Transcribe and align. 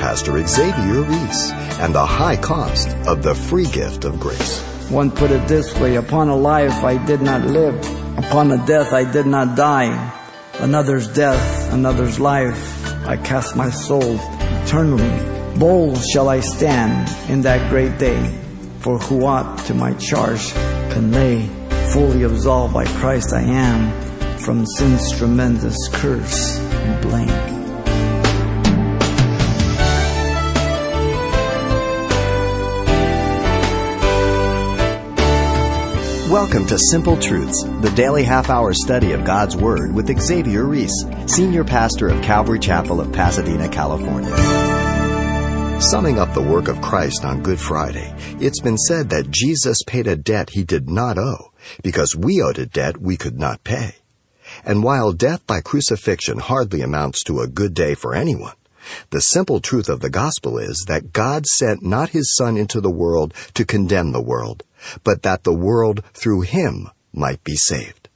Pastor 0.00 0.42
Xavier 0.46 1.02
Reese 1.02 1.52
and 1.78 1.94
the 1.94 2.06
high 2.06 2.36
cost 2.36 2.88
of 3.06 3.22
the 3.22 3.34
free 3.34 3.66
gift 3.66 4.06
of 4.06 4.18
grace. 4.18 4.62
One 4.88 5.10
put 5.10 5.30
it 5.30 5.46
this 5.46 5.78
way 5.78 5.96
Upon 5.96 6.30
a 6.30 6.36
life 6.36 6.82
I 6.82 6.96
did 7.04 7.20
not 7.20 7.42
live, 7.42 7.76
upon 8.18 8.50
a 8.50 8.66
death 8.66 8.94
I 8.94 9.04
did 9.04 9.26
not 9.26 9.58
die. 9.58 9.92
Another's 10.54 11.06
death, 11.06 11.70
another's 11.74 12.18
life, 12.18 13.06
I 13.06 13.18
cast 13.18 13.56
my 13.56 13.68
soul 13.68 14.18
eternally. 14.64 15.58
Bold 15.58 16.02
shall 16.02 16.30
I 16.30 16.40
stand 16.40 17.06
in 17.30 17.42
that 17.42 17.68
great 17.68 17.98
day, 17.98 18.24
for 18.78 18.98
who 18.98 19.26
aught 19.26 19.58
to 19.66 19.74
my 19.74 19.92
charge 19.94 20.50
can 20.92 21.12
lay? 21.12 21.46
Fully 21.92 22.22
absolved 22.22 22.72
by 22.72 22.86
Christ 22.86 23.34
I 23.34 23.42
am 23.42 24.38
from 24.38 24.64
sin's 24.64 25.12
tremendous 25.18 25.76
curse 25.92 26.58
and 26.58 27.02
blame. 27.02 27.59
Welcome 36.30 36.64
to 36.68 36.78
Simple 36.78 37.16
Truths, 37.16 37.64
the 37.80 37.92
daily 37.96 38.22
half 38.22 38.50
hour 38.50 38.72
study 38.72 39.10
of 39.10 39.24
God's 39.24 39.56
Word 39.56 39.92
with 39.92 40.16
Xavier 40.16 40.62
Reese, 40.62 41.04
Senior 41.26 41.64
Pastor 41.64 42.08
of 42.08 42.22
Calvary 42.22 42.60
Chapel 42.60 43.00
of 43.00 43.12
Pasadena, 43.12 43.68
California. 43.68 44.30
Summing 45.80 46.20
up 46.20 46.32
the 46.32 46.40
work 46.40 46.68
of 46.68 46.80
Christ 46.80 47.24
on 47.24 47.42
Good 47.42 47.58
Friday, 47.58 48.14
it's 48.38 48.60
been 48.60 48.78
said 48.78 49.10
that 49.10 49.32
Jesus 49.32 49.78
paid 49.88 50.06
a 50.06 50.14
debt 50.14 50.50
he 50.50 50.62
did 50.62 50.88
not 50.88 51.18
owe 51.18 51.50
because 51.82 52.14
we 52.14 52.40
owed 52.40 52.60
a 52.60 52.66
debt 52.66 53.00
we 53.00 53.16
could 53.16 53.36
not 53.36 53.64
pay. 53.64 53.96
And 54.64 54.84
while 54.84 55.10
death 55.10 55.44
by 55.48 55.60
crucifixion 55.60 56.38
hardly 56.38 56.80
amounts 56.80 57.24
to 57.24 57.40
a 57.40 57.48
good 57.48 57.74
day 57.74 57.96
for 57.96 58.14
anyone, 58.14 58.54
the 59.10 59.20
simple 59.20 59.58
truth 59.58 59.88
of 59.88 59.98
the 59.98 60.10
gospel 60.10 60.58
is 60.58 60.84
that 60.86 61.12
God 61.12 61.44
sent 61.46 61.82
not 61.82 62.10
his 62.10 62.34
Son 62.36 62.56
into 62.56 62.80
the 62.80 62.88
world 62.88 63.34
to 63.54 63.64
condemn 63.64 64.12
the 64.12 64.22
world, 64.22 64.62
but 65.04 65.22
that 65.22 65.44
the 65.44 65.52
world 65.52 66.02
through 66.14 66.42
him 66.42 66.88
might 67.12 67.42
be 67.44 67.56
saved. 67.56 68.08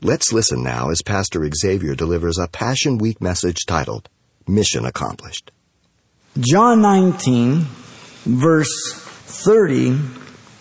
Let's 0.00 0.32
listen 0.32 0.62
now 0.62 0.90
as 0.90 1.02
Pastor 1.02 1.48
Xavier 1.54 1.94
delivers 1.94 2.38
a 2.38 2.48
Passion 2.48 2.98
Week 2.98 3.20
message 3.20 3.66
titled 3.66 4.08
Mission 4.46 4.84
Accomplished. 4.84 5.50
John 6.38 6.82
19, 6.82 7.60
verse 8.24 8.94
30 8.94 9.98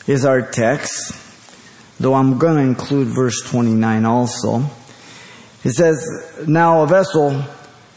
is 0.08 0.26
our 0.26 0.42
text, 0.42 1.14
though 2.00 2.14
I'm 2.14 2.38
going 2.38 2.56
to 2.56 2.62
include 2.62 3.10
verse 3.10 3.42
29 3.50 4.06
also. 4.06 4.64
It 5.64 5.72
says, 5.72 6.46
Now 6.48 6.84
a 6.84 6.88
vessel 6.88 7.42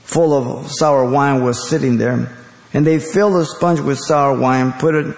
full 0.02 0.32
of 0.32 0.70
sour 0.72 1.08
wine 1.08 1.44
was 1.44 1.68
sitting 1.68 1.98
there, 1.98 2.34
and 2.72 2.86
they 2.86 2.98
filled 2.98 3.36
a 3.36 3.44
sponge 3.44 3.80
with 3.80 3.98
sour 3.98 4.38
wine, 4.38 4.72
put 4.72 4.94
it 4.94 5.16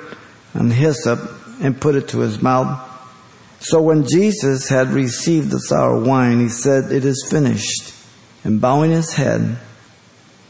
on 0.55 0.71
hyssop, 0.71 1.21
and 1.61 1.81
put 1.81 1.95
it 1.95 2.09
to 2.09 2.21
his 2.21 2.43
mouth. 2.43 2.87
So 3.61 3.83
when 3.83 4.07
Jesus 4.09 4.69
had 4.69 4.89
received 4.89 5.51
the 5.51 5.59
sour 5.59 6.01
wine, 6.01 6.41
he 6.41 6.49
said, 6.49 6.91
It 6.91 7.05
is 7.05 7.27
finished. 7.31 7.95
And 8.43 8.61
bowing 8.61 8.91
his 8.91 9.15
head, 9.15 9.59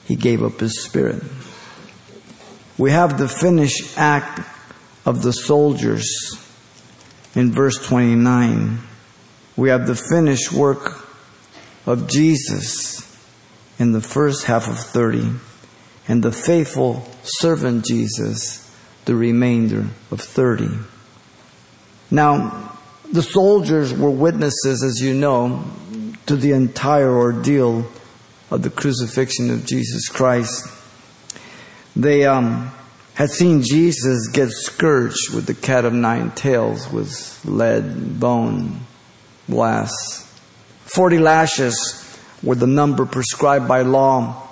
he 0.06 0.14
gave 0.14 0.42
up 0.42 0.60
his 0.60 0.82
spirit. 0.82 1.22
We 2.78 2.92
have 2.92 3.18
the 3.18 3.28
finished 3.28 3.98
act 3.98 4.40
of 5.04 5.22
the 5.22 5.32
soldiers 5.32 6.38
in 7.34 7.52
verse 7.52 7.84
29. 7.84 8.78
We 9.56 9.68
have 9.70 9.86
the 9.86 9.96
finished 9.96 10.52
work 10.52 11.06
of 11.84 12.08
Jesus 12.08 13.06
in 13.78 13.92
the 13.92 14.00
first 14.00 14.44
half 14.44 14.68
of 14.68 14.78
30, 14.78 15.32
and 16.06 16.22
the 16.22 16.32
faithful 16.32 17.08
servant 17.22 17.84
Jesus 17.84 18.70
the 19.04 19.14
remainder 19.14 19.86
of 20.10 20.20
30. 20.20 20.68
Now, 22.10 22.78
the 23.12 23.22
soldiers 23.22 23.92
were 23.92 24.10
witnesses, 24.10 24.82
as 24.82 25.00
you 25.00 25.14
know, 25.14 25.64
to 26.26 26.36
the 26.36 26.52
entire 26.52 27.10
ordeal 27.10 27.86
of 28.50 28.62
the 28.62 28.70
crucifixion 28.70 29.50
of 29.50 29.66
Jesus 29.66 30.08
Christ. 30.08 30.66
They 31.94 32.24
um, 32.24 32.72
had 33.14 33.30
seen 33.30 33.62
Jesus 33.62 34.28
get 34.28 34.50
scourged 34.50 35.34
with 35.34 35.46
the 35.46 35.54
cat 35.54 35.84
of 35.84 35.92
nine 35.92 36.30
tails, 36.32 36.90
with 36.90 37.40
lead, 37.44 38.18
bone, 38.18 38.80
glass. 39.48 39.90
Forty 40.84 41.18
lashes 41.18 42.18
were 42.42 42.54
the 42.54 42.66
number 42.66 43.06
prescribed 43.06 43.68
by 43.68 43.82
law. 43.82 44.48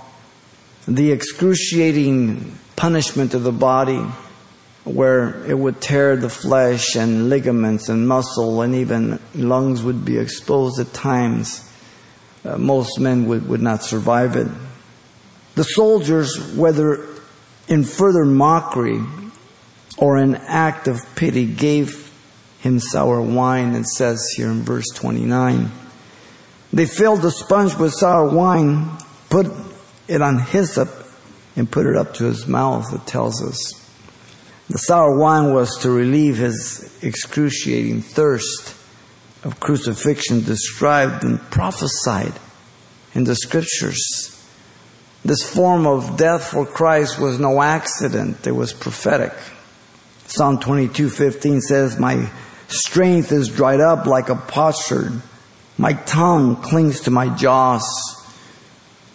The 0.86 1.12
excruciating 1.12 2.58
punishment 2.76 3.34
of 3.34 3.42
the 3.42 3.52
body 3.52 4.04
where 4.88 5.44
it 5.44 5.58
would 5.58 5.80
tear 5.80 6.16
the 6.16 6.28
flesh 6.28 6.96
and 6.96 7.28
ligaments 7.28 7.88
and 7.88 8.08
muscle 8.08 8.62
and 8.62 8.74
even 8.74 9.20
lungs 9.34 9.82
would 9.82 10.04
be 10.04 10.18
exposed 10.18 10.80
at 10.80 10.92
times. 10.92 11.64
Uh, 12.44 12.56
most 12.56 12.98
men 12.98 13.26
would, 13.26 13.48
would 13.48 13.60
not 13.60 13.82
survive 13.82 14.36
it. 14.36 14.48
The 15.54 15.64
soldiers, 15.64 16.54
whether 16.54 17.04
in 17.66 17.84
further 17.84 18.24
mockery 18.24 19.00
or 19.96 20.16
an 20.16 20.36
act 20.36 20.88
of 20.88 21.00
pity, 21.16 21.46
gave 21.46 22.12
him 22.60 22.78
sour 22.80 23.20
wine, 23.20 23.74
it 23.74 23.86
says 23.86 24.32
here 24.36 24.50
in 24.50 24.62
verse 24.62 24.86
29. 24.94 25.70
They 26.72 26.86
filled 26.86 27.22
the 27.22 27.30
sponge 27.30 27.74
with 27.76 27.94
sour 27.94 28.28
wine, 28.28 28.98
put 29.30 29.46
it 30.06 30.22
on 30.22 30.38
hyssop, 30.38 30.88
and 31.56 31.70
put 31.70 31.86
it 31.86 31.96
up 31.96 32.14
to 32.14 32.24
his 32.24 32.46
mouth, 32.46 32.94
it 32.94 33.06
tells 33.06 33.42
us. 33.42 33.87
The 34.70 34.78
sour 34.78 35.16
wine 35.16 35.54
was 35.54 35.78
to 35.78 35.90
relieve 35.90 36.36
his 36.36 36.98
excruciating 37.02 38.02
thirst 38.02 38.74
of 39.42 39.60
crucifixion 39.60 40.44
described 40.44 41.24
and 41.24 41.40
prophesied 41.50 42.34
in 43.14 43.24
the 43.24 43.34
scriptures. 43.34 44.34
This 45.24 45.42
form 45.42 45.86
of 45.86 46.18
death 46.18 46.48
for 46.48 46.66
Christ 46.66 47.18
was 47.18 47.38
no 47.38 47.62
accident, 47.62 48.46
it 48.46 48.52
was 48.52 48.74
prophetic. 48.74 49.32
Psalm 50.26 50.58
22:15 50.58 51.62
says, 51.62 51.98
"My 51.98 52.30
strength 52.68 53.32
is 53.32 53.48
dried 53.48 53.80
up 53.80 54.06
like 54.06 54.28
a 54.28 54.36
potsherd. 54.36 55.22
My 55.78 55.94
tongue 55.94 56.56
clings 56.56 57.00
to 57.00 57.10
my 57.10 57.28
jaws. 57.28 57.86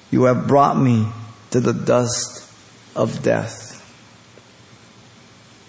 You 0.09 0.23
have 0.23 0.47
brought 0.47 0.79
me 0.79 1.09
to 1.51 1.59
the 1.59 1.73
dust 1.73 2.41
of 2.95 3.21
death." 3.21 3.62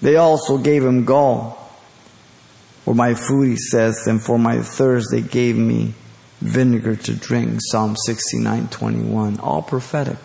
They 0.04 0.16
also 0.16 0.58
gave 0.58 0.84
him 0.84 1.06
gall. 1.06 1.58
For 2.84 2.94
my 2.94 3.14
food, 3.14 3.48
he 3.48 3.56
says, 3.56 4.06
and 4.06 4.22
for 4.22 4.38
my 4.38 4.60
thirst, 4.60 5.08
they 5.10 5.22
gave 5.22 5.56
me 5.56 5.94
vinegar 6.42 6.94
to 6.94 7.14
drink. 7.14 7.58
Psalm 7.62 7.96
69 7.96 8.68
21. 8.68 9.40
All 9.40 9.62
prophetic. 9.62 10.18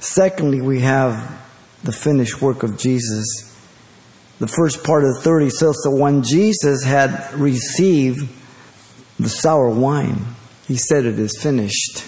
Secondly, 0.00 0.62
we 0.62 0.80
have 0.80 1.44
the 1.84 1.92
finished 1.92 2.40
work 2.40 2.62
of 2.62 2.78
Jesus. 2.78 3.26
The 4.38 4.48
first 4.48 4.82
part 4.82 5.04
of 5.04 5.16
the 5.16 5.20
30 5.20 5.50
says 5.50 5.76
that 5.84 5.90
when 5.90 6.22
Jesus 6.22 6.82
had 6.82 7.34
received 7.34 8.26
the 9.18 9.28
sour 9.28 9.68
wine, 9.68 10.24
he 10.66 10.78
said, 10.78 11.04
It 11.04 11.18
is 11.18 11.38
finished. 11.38 12.02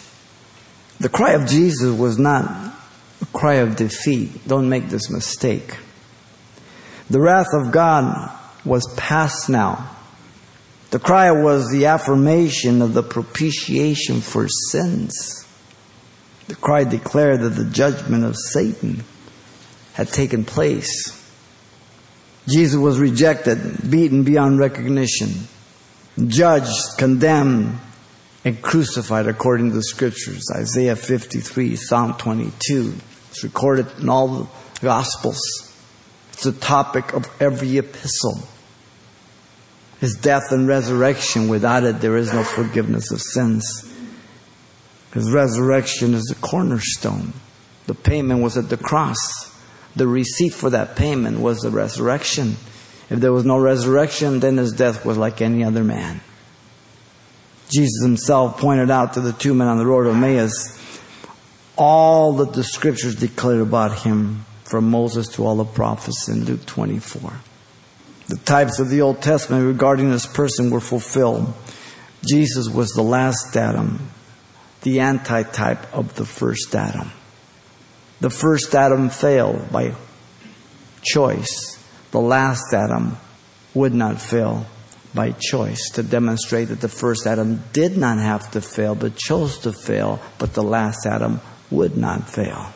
The 1.00 1.10
cry 1.10 1.32
of 1.32 1.46
Jesus 1.46 1.92
was 1.94 2.18
not 2.18 2.71
cry 3.26 3.54
of 3.54 3.76
defeat. 3.76 4.46
Don't 4.46 4.68
make 4.68 4.88
this 4.88 5.10
mistake. 5.10 5.78
The 7.10 7.20
wrath 7.20 7.52
of 7.52 7.72
God 7.72 8.30
was 8.64 8.92
past 8.96 9.48
now. 9.48 9.96
The 10.90 10.98
cry 10.98 11.30
was 11.30 11.70
the 11.70 11.86
affirmation 11.86 12.82
of 12.82 12.94
the 12.94 13.02
propitiation 13.02 14.20
for 14.20 14.46
sins. 14.70 15.46
The 16.48 16.54
cry 16.54 16.84
declared 16.84 17.40
that 17.40 17.50
the 17.50 17.64
judgment 17.64 18.24
of 18.24 18.36
Satan 18.36 19.04
had 19.94 20.08
taken 20.08 20.44
place. 20.44 21.18
Jesus 22.48 22.78
was 22.78 22.98
rejected, 22.98 23.90
beaten 23.90 24.24
beyond 24.24 24.58
recognition, 24.58 25.30
judged, 26.26 26.98
condemned, 26.98 27.78
and 28.44 28.60
crucified 28.60 29.28
according 29.28 29.70
to 29.70 29.76
the 29.76 29.82
scriptures. 29.82 30.42
Isaiah 30.54 30.96
53, 30.96 31.76
Psalm 31.76 32.14
22. 32.14 32.94
It's 33.32 33.42
recorded 33.42 33.86
in 33.98 34.10
all 34.10 34.28
the 34.28 34.48
Gospels. 34.82 35.40
It's 36.34 36.42
the 36.42 36.52
topic 36.52 37.14
of 37.14 37.26
every 37.40 37.78
epistle. 37.78 38.46
His 40.00 40.14
death 40.14 40.50
and 40.50 40.68
resurrection. 40.68 41.48
Without 41.48 41.82
it, 41.82 42.02
there 42.02 42.18
is 42.18 42.30
no 42.30 42.44
forgiveness 42.44 43.10
of 43.10 43.22
sins. 43.22 43.64
His 45.14 45.32
resurrection 45.32 46.12
is 46.12 46.24
the 46.24 46.34
cornerstone. 46.46 47.32
The 47.86 47.94
payment 47.94 48.42
was 48.42 48.58
at 48.58 48.68
the 48.68 48.76
cross. 48.76 49.16
The 49.96 50.06
receipt 50.06 50.52
for 50.52 50.68
that 50.68 50.94
payment 50.94 51.40
was 51.40 51.60
the 51.60 51.70
resurrection. 51.70 52.56
If 53.08 53.20
there 53.20 53.32
was 53.32 53.46
no 53.46 53.58
resurrection, 53.58 54.40
then 54.40 54.58
his 54.58 54.72
death 54.72 55.06
was 55.06 55.16
like 55.16 55.40
any 55.40 55.64
other 55.64 55.84
man. 55.84 56.20
Jesus 57.70 58.02
himself 58.02 58.58
pointed 58.58 58.90
out 58.90 59.14
to 59.14 59.22
the 59.22 59.32
two 59.32 59.54
men 59.54 59.68
on 59.68 59.78
the 59.78 59.86
road 59.86 60.06
of 60.06 60.16
Emmaus 60.16 60.78
all 61.82 62.34
that 62.34 62.52
the 62.52 62.62
scriptures 62.62 63.16
declared 63.16 63.60
about 63.60 64.02
him 64.02 64.44
from 64.62 64.88
Moses 64.88 65.26
to 65.28 65.44
all 65.44 65.56
the 65.56 65.64
prophets 65.64 66.28
in 66.28 66.44
Luke 66.44 66.64
24. 66.64 67.32
The 68.28 68.36
types 68.36 68.78
of 68.78 68.88
the 68.88 69.00
Old 69.00 69.20
Testament 69.20 69.66
regarding 69.66 70.10
this 70.10 70.24
person 70.24 70.70
were 70.70 70.80
fulfilled. 70.80 71.52
Jesus 72.24 72.68
was 72.68 72.90
the 72.90 73.02
last 73.02 73.56
Adam, 73.56 74.10
the 74.82 75.00
antitype 75.00 75.92
of 75.92 76.14
the 76.14 76.24
first 76.24 76.72
Adam. 76.72 77.10
The 78.20 78.30
first 78.30 78.72
Adam 78.76 79.10
failed 79.10 79.72
by 79.72 79.94
choice. 81.02 81.84
The 82.12 82.20
last 82.20 82.72
Adam 82.72 83.16
would 83.74 83.92
not 83.92 84.20
fail 84.20 84.66
by 85.12 85.32
choice 85.32 85.90
to 85.94 86.04
demonstrate 86.04 86.68
that 86.68 86.80
the 86.80 86.88
first 86.88 87.26
Adam 87.26 87.64
did 87.72 87.96
not 87.96 88.18
have 88.18 88.52
to 88.52 88.60
fail 88.60 88.94
but 88.94 89.16
chose 89.16 89.58
to 89.58 89.72
fail, 89.72 90.20
but 90.38 90.54
the 90.54 90.62
last 90.62 91.06
Adam 91.06 91.40
would 91.72 91.96
not 91.96 92.28
fail. 92.28 92.72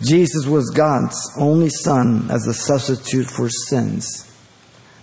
Jesus 0.00 0.46
was 0.46 0.70
God's 0.70 1.16
only 1.38 1.68
Son 1.68 2.30
as 2.30 2.46
a 2.46 2.54
substitute 2.54 3.26
for 3.26 3.48
sins. 3.48 4.30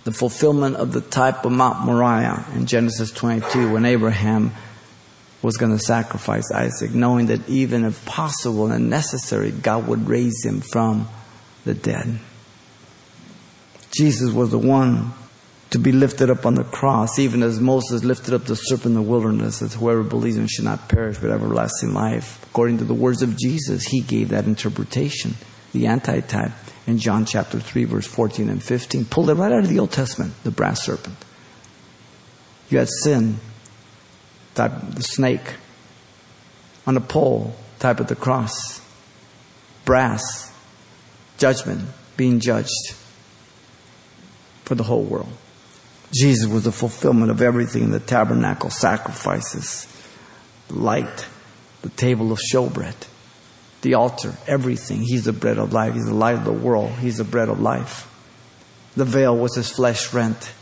The 0.04 0.12
fulfillment 0.12 0.76
of 0.76 0.92
the 0.92 1.00
type 1.00 1.44
of 1.44 1.52
Mount 1.52 1.84
Moriah 1.84 2.44
in 2.54 2.66
Genesis 2.66 3.10
22 3.12 3.72
when 3.72 3.84
Abraham 3.84 4.52
was 5.42 5.56
going 5.56 5.76
to 5.76 5.78
sacrifice 5.78 6.50
Isaac, 6.52 6.92
knowing 6.92 7.26
that 7.26 7.48
even 7.48 7.84
if 7.84 8.04
possible 8.04 8.70
and 8.70 8.88
necessary, 8.88 9.50
God 9.50 9.88
would 9.88 10.08
raise 10.08 10.44
him 10.44 10.60
from 10.60 11.08
the 11.64 11.74
dead. 11.74 12.18
Jesus 13.96 14.32
was 14.32 14.50
the 14.50 14.58
one 14.58 15.12
to 15.72 15.78
be 15.78 15.90
lifted 15.90 16.28
up 16.28 16.44
on 16.44 16.54
the 16.54 16.64
cross, 16.64 17.18
even 17.18 17.42
as 17.42 17.58
Moses 17.58 18.04
lifted 18.04 18.34
up 18.34 18.44
the 18.44 18.56
serpent 18.56 18.86
in 18.86 18.94
the 18.94 19.02
wilderness, 19.02 19.60
that 19.60 19.72
whoever 19.72 20.02
believes 20.02 20.36
in 20.36 20.42
him 20.42 20.48
should 20.48 20.66
not 20.66 20.88
perish 20.90 21.16
but 21.16 21.30
everlasting 21.30 21.94
life. 21.94 22.44
According 22.50 22.78
to 22.78 22.84
the 22.84 22.92
words 22.92 23.22
of 23.22 23.38
Jesus, 23.38 23.86
he 23.86 24.02
gave 24.02 24.28
that 24.28 24.44
interpretation, 24.44 25.34
the 25.72 25.86
antitype, 25.86 26.52
in 26.86 26.98
John 26.98 27.24
chapter 27.24 27.58
3, 27.58 27.84
verse 27.84 28.06
14 28.06 28.50
and 28.50 28.62
15. 28.62 29.06
Pulled 29.06 29.30
it 29.30 29.34
right 29.34 29.50
out 29.50 29.60
of 29.60 29.70
the 29.70 29.78
Old 29.78 29.92
Testament, 29.92 30.34
the 30.44 30.50
brass 30.50 30.82
serpent. 30.84 31.16
You 32.68 32.78
had 32.78 32.88
sin, 33.02 33.38
type 34.54 34.72
the 34.90 35.02
snake. 35.02 35.54
On 36.86 36.96
a 36.96 37.00
pole, 37.00 37.54
type 37.78 37.98
of 37.98 38.08
the 38.08 38.16
cross. 38.16 38.82
Brass, 39.86 40.52
judgment, 41.38 41.88
being 42.18 42.40
judged 42.40 42.94
for 44.64 44.74
the 44.74 44.82
whole 44.82 45.04
world. 45.04 45.32
Jesus 46.14 46.46
was 46.46 46.64
the 46.64 46.72
fulfillment 46.72 47.30
of 47.30 47.40
everything 47.40 47.84
in 47.84 47.90
the 47.90 48.00
tabernacle 48.00 48.70
sacrifices, 48.70 49.86
light, 50.68 51.26
the 51.80 51.88
table 51.88 52.32
of 52.32 52.38
showbread, 52.38 52.94
the 53.80 53.94
altar, 53.94 54.34
everything. 54.46 55.00
He's 55.00 55.24
the 55.24 55.32
bread 55.32 55.58
of 55.58 55.72
life. 55.72 55.94
He's 55.94 56.06
the 56.06 56.14
light 56.14 56.36
of 56.36 56.44
the 56.44 56.52
world. 56.52 56.90
He's 56.92 57.18
the 57.18 57.24
bread 57.24 57.48
of 57.48 57.60
life. 57.60 58.08
The 58.94 59.04
veil 59.04 59.36
was 59.36 59.56
his 59.56 59.70
flesh 59.70 60.12
rent. 60.12 60.52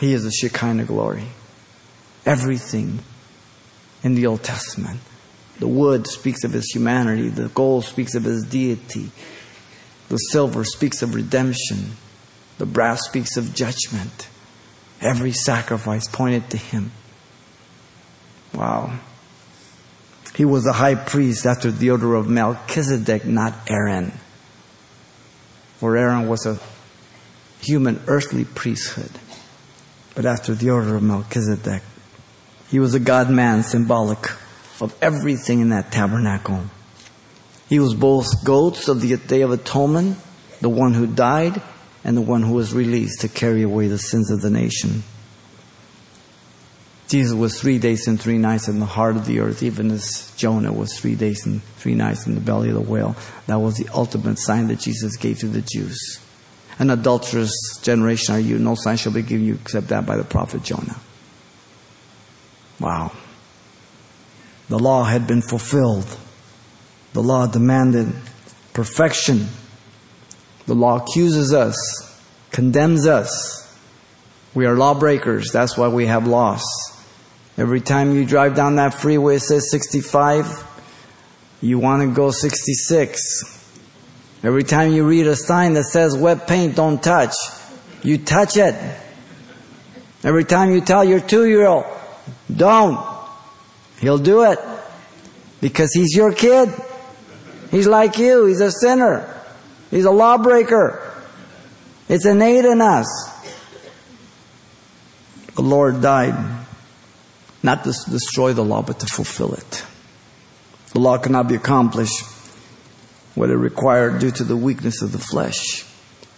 He 0.00 0.12
is 0.12 0.24
the 0.24 0.30
Shekinah 0.30 0.84
glory. 0.84 1.24
Everything 2.24 3.00
in 4.02 4.14
the 4.14 4.26
Old 4.26 4.42
Testament. 4.42 5.00
The 5.58 5.68
wood 5.68 6.06
speaks 6.06 6.44
of 6.44 6.52
his 6.52 6.70
humanity. 6.72 7.28
The 7.28 7.48
gold 7.48 7.84
speaks 7.84 8.14
of 8.14 8.24
his 8.24 8.44
deity. 8.44 9.10
The 10.08 10.16
silver 10.16 10.64
speaks 10.64 11.02
of 11.02 11.14
redemption. 11.14 11.96
The 12.60 12.66
brass 12.66 13.06
speaks 13.06 13.38
of 13.38 13.54
judgment. 13.54 14.28
Every 15.00 15.32
sacrifice 15.32 16.06
pointed 16.06 16.50
to 16.50 16.58
him. 16.58 16.92
Wow. 18.52 18.98
He 20.34 20.44
was 20.44 20.66
a 20.66 20.74
high 20.74 20.94
priest 20.94 21.46
after 21.46 21.70
the 21.70 21.88
order 21.88 22.14
of 22.14 22.28
Melchizedek, 22.28 23.24
not 23.24 23.54
Aaron. 23.66 24.12
For 25.78 25.96
Aaron 25.96 26.28
was 26.28 26.44
a 26.44 26.60
human 27.62 28.02
earthly 28.06 28.44
priesthood. 28.44 29.12
But 30.14 30.26
after 30.26 30.54
the 30.54 30.68
order 30.68 30.96
of 30.96 31.02
Melchizedek, 31.02 31.80
he 32.68 32.78
was 32.78 32.92
a 32.92 33.00
God 33.00 33.30
man 33.30 33.62
symbolic 33.62 34.32
of 34.82 34.94
everything 35.00 35.60
in 35.60 35.70
that 35.70 35.92
tabernacle. 35.92 36.64
He 37.70 37.78
was 37.78 37.94
both 37.94 38.44
goats 38.44 38.86
of 38.86 39.00
the 39.00 39.16
Day 39.16 39.40
of 39.40 39.50
Atonement, 39.50 40.18
the 40.60 40.68
one 40.68 40.92
who 40.92 41.06
died, 41.06 41.62
and 42.04 42.16
the 42.16 42.22
one 42.22 42.42
who 42.42 42.54
was 42.54 42.72
released 42.72 43.20
to 43.20 43.28
carry 43.28 43.62
away 43.62 43.88
the 43.88 43.98
sins 43.98 44.30
of 44.30 44.40
the 44.40 44.50
nation. 44.50 45.02
Jesus 47.08 47.34
was 47.34 47.60
three 47.60 47.78
days 47.78 48.06
and 48.06 48.20
three 48.20 48.38
nights 48.38 48.68
in 48.68 48.78
the 48.78 48.86
heart 48.86 49.16
of 49.16 49.26
the 49.26 49.40
earth, 49.40 49.64
even 49.64 49.90
as 49.90 50.32
Jonah 50.36 50.72
was 50.72 50.96
three 50.96 51.16
days 51.16 51.44
and 51.44 51.60
three 51.76 51.96
nights 51.96 52.24
in 52.26 52.36
the 52.36 52.40
belly 52.40 52.68
of 52.68 52.76
the 52.76 52.80
whale. 52.80 53.16
That 53.48 53.58
was 53.58 53.76
the 53.76 53.88
ultimate 53.92 54.38
sign 54.38 54.68
that 54.68 54.78
Jesus 54.78 55.16
gave 55.16 55.40
to 55.40 55.48
the 55.48 55.60
Jews. 55.60 56.20
An 56.78 56.88
adulterous 56.88 57.52
generation 57.82 58.36
are 58.36 58.40
you, 58.40 58.58
no 58.58 58.76
sign 58.76 58.96
shall 58.96 59.12
be 59.12 59.22
given 59.22 59.44
you 59.44 59.54
except 59.54 59.88
that 59.88 60.06
by 60.06 60.16
the 60.16 60.24
prophet 60.24 60.62
Jonah. 60.62 61.00
Wow. 62.78 63.12
The 64.68 64.78
law 64.78 65.02
had 65.02 65.26
been 65.26 65.42
fulfilled. 65.42 66.16
The 67.12 67.22
law 67.22 67.48
demanded 67.48 68.12
perfection 68.72 69.48
the 70.66 70.74
law 70.74 71.02
accuses 71.02 71.52
us, 71.52 71.76
condemns 72.50 73.06
us. 73.06 73.58
We 74.54 74.66
are 74.66 74.76
lawbreakers. 74.76 75.50
That's 75.52 75.76
why 75.76 75.88
we 75.88 76.06
have 76.06 76.26
laws. 76.26 76.64
Every 77.56 77.80
time 77.80 78.14
you 78.14 78.24
drive 78.24 78.54
down 78.54 78.76
that 78.76 78.94
freeway, 78.94 79.36
it 79.36 79.40
says 79.40 79.70
65. 79.70 80.66
You 81.60 81.78
want 81.78 82.02
to 82.02 82.14
go 82.14 82.30
66. 82.30 83.60
Every 84.42 84.64
time 84.64 84.92
you 84.92 85.06
read 85.06 85.26
a 85.26 85.36
sign 85.36 85.74
that 85.74 85.84
says 85.84 86.16
wet 86.16 86.48
paint, 86.48 86.76
don't 86.76 87.02
touch. 87.02 87.34
You 88.02 88.18
touch 88.18 88.56
it. 88.56 88.74
Every 90.24 90.44
time 90.44 90.72
you 90.72 90.80
tell 90.80 91.04
your 91.04 91.20
two 91.20 91.46
year 91.46 91.66
old, 91.66 91.84
don't. 92.54 92.98
He'll 94.00 94.18
do 94.18 94.44
it. 94.44 94.58
Because 95.60 95.92
he's 95.92 96.16
your 96.16 96.32
kid. 96.32 96.70
He's 97.70 97.86
like 97.86 98.18
you. 98.18 98.46
He's 98.46 98.60
a 98.60 98.72
sinner. 98.72 99.39
He's 99.90 100.04
a 100.04 100.10
lawbreaker. 100.10 101.06
It's 102.08 102.26
innate 102.26 102.64
in 102.64 102.80
us. 102.80 103.06
The 105.54 105.62
Lord 105.62 106.00
died 106.00 106.64
not 107.62 107.84
to 107.84 107.92
destroy 108.10 108.52
the 108.52 108.64
law, 108.64 108.82
but 108.82 109.00
to 109.00 109.06
fulfill 109.06 109.54
it. 109.54 109.84
The 110.92 111.00
law 111.00 111.18
cannot 111.18 111.48
be 111.48 111.54
accomplished 111.54 112.24
what 113.34 113.50
it 113.50 113.56
required 113.56 114.20
due 114.20 114.30
to 114.30 114.44
the 114.44 114.56
weakness 114.56 115.02
of 115.02 115.12
the 115.12 115.18
flesh. 115.18 115.84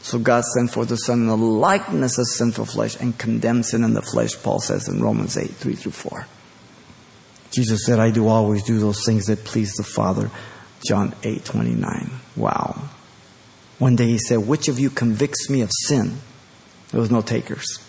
So 0.02 0.18
God 0.18 0.44
sent 0.44 0.72
forth 0.72 0.88
the 0.88 0.96
Son 0.96 1.20
in 1.20 1.26
the 1.28 1.36
likeness 1.36 2.18
of 2.18 2.26
sinful 2.26 2.66
flesh 2.66 2.96
and 3.00 3.16
condemned 3.16 3.66
sin 3.66 3.84
in 3.84 3.94
the 3.94 4.02
flesh, 4.02 4.30
Paul 4.42 4.58
says 4.60 4.88
in 4.88 5.00
Romans 5.00 5.38
8, 5.38 5.48
3 5.48 5.74
through 5.74 5.92
4. 5.92 6.26
Jesus 7.52 7.86
said, 7.86 7.98
I 7.98 8.10
do 8.10 8.26
always 8.26 8.62
do 8.64 8.78
those 8.78 9.04
things 9.06 9.26
that 9.26 9.44
please 9.44 9.74
the 9.74 9.84
Father. 9.84 10.30
John 10.86 11.14
8, 11.22 11.44
29. 11.44 12.10
Wow. 12.36 12.88
One 13.82 13.96
day 13.96 14.06
he 14.06 14.18
said, 14.18 14.46
Which 14.46 14.68
of 14.68 14.78
you 14.78 14.90
convicts 14.90 15.50
me 15.50 15.60
of 15.60 15.72
sin? 15.86 16.18
There 16.92 17.00
was 17.00 17.10
no 17.10 17.20
takers. 17.20 17.80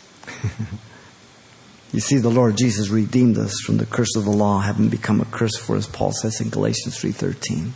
you 1.94 2.00
see, 2.00 2.18
the 2.18 2.32
Lord 2.32 2.58
Jesus 2.58 2.90
redeemed 2.90 3.38
us 3.38 3.62
from 3.64 3.78
the 3.78 3.86
curse 3.86 4.16
of 4.16 4.26
the 4.26 4.32
law, 4.32 4.60
having 4.60 4.90
become 4.90 5.22
a 5.22 5.26
curse 5.26 5.56
for 5.56 5.76
us, 5.76 5.86
Paul 5.86 6.12
says 6.12 6.42
in 6.42 6.50
Galatians 6.50 6.98
3.13. 6.98 7.74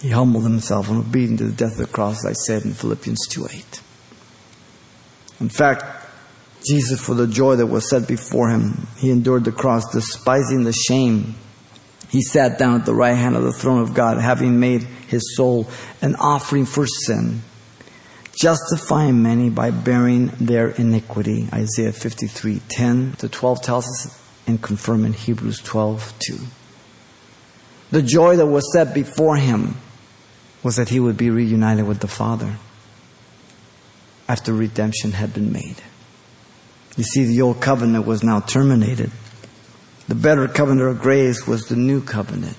He 0.00 0.10
humbled 0.10 0.44
himself 0.44 0.88
and 0.88 0.98
obedient 0.98 1.40
to 1.40 1.46
the 1.46 1.56
death 1.56 1.72
of 1.72 1.88
the 1.88 1.92
cross, 1.92 2.24
as 2.24 2.30
I 2.30 2.34
said 2.34 2.62
in 2.62 2.74
Philippians 2.74 3.26
2.8. 3.28 3.80
In 5.40 5.48
fact, 5.48 6.06
Jesus, 6.64 7.04
for 7.04 7.16
the 7.16 7.26
joy 7.26 7.56
that 7.56 7.66
was 7.66 7.90
set 7.90 8.06
before 8.06 8.48
him, 8.48 8.86
he 8.96 9.10
endured 9.10 9.44
the 9.44 9.50
cross, 9.50 9.92
despising 9.92 10.62
the 10.62 10.72
shame. 10.72 11.34
He 12.10 12.22
sat 12.22 12.60
down 12.60 12.78
at 12.78 12.86
the 12.86 12.94
right 12.94 13.16
hand 13.16 13.34
of 13.34 13.42
the 13.42 13.50
throne 13.50 13.82
of 13.82 13.92
God, 13.92 14.18
having 14.18 14.60
made 14.60 14.86
his 15.10 15.34
soul 15.36 15.68
an 16.00 16.14
offering 16.16 16.64
for 16.64 16.86
sin, 16.86 17.42
justifying 18.40 19.22
many 19.22 19.50
by 19.50 19.70
bearing 19.70 20.28
their 20.40 20.68
iniquity. 20.68 21.48
Isaiah 21.52 21.92
53 21.92 22.62
10 22.68 23.12
to 23.18 23.28
12 23.28 23.62
tells 23.62 23.86
us, 23.86 24.20
and 24.46 24.62
confirm 24.62 25.04
in 25.04 25.12
Hebrews 25.12 25.58
12 25.58 26.14
2. 26.18 26.38
The 27.90 28.02
joy 28.02 28.36
that 28.36 28.46
was 28.46 28.72
set 28.72 28.94
before 28.94 29.36
him 29.36 29.76
was 30.62 30.76
that 30.76 30.90
he 30.90 31.00
would 31.00 31.16
be 31.16 31.30
reunited 31.30 31.86
with 31.86 32.00
the 32.00 32.08
Father 32.08 32.56
after 34.28 34.52
redemption 34.52 35.12
had 35.12 35.34
been 35.34 35.52
made. 35.52 35.82
You 36.96 37.02
see, 37.02 37.24
the 37.24 37.42
old 37.42 37.60
covenant 37.60 38.06
was 38.06 38.22
now 38.22 38.40
terminated. 38.40 39.10
The 40.06 40.14
better 40.14 40.46
covenant 40.46 40.88
of 40.88 41.00
grace 41.00 41.46
was 41.46 41.66
the 41.66 41.76
new 41.76 42.00
covenant. 42.00 42.56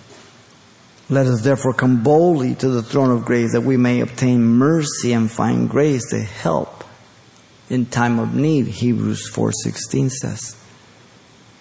Let 1.12 1.28
us 1.28 1.42
therefore 1.42 1.74
come 1.74 2.04
boldly 2.04 2.56
to 2.56 2.70
the 2.70 2.82
throne 2.82 3.12
of 3.12 3.26
grace 3.26 3.52
that 3.52 3.62
we 3.62 3.76
may 3.76 4.00
obtain 4.00 4.46
mercy 4.46 5.12
and 5.12 5.30
find 5.30 5.70
grace 5.70 6.10
to 6.12 6.20
help 6.20 6.86
in 7.70 7.86
time 7.86 8.18
of 8.18 8.34
need, 8.34 8.68
Hebrews 8.68 9.30
4:16 9.30 10.10
says. 10.10 10.56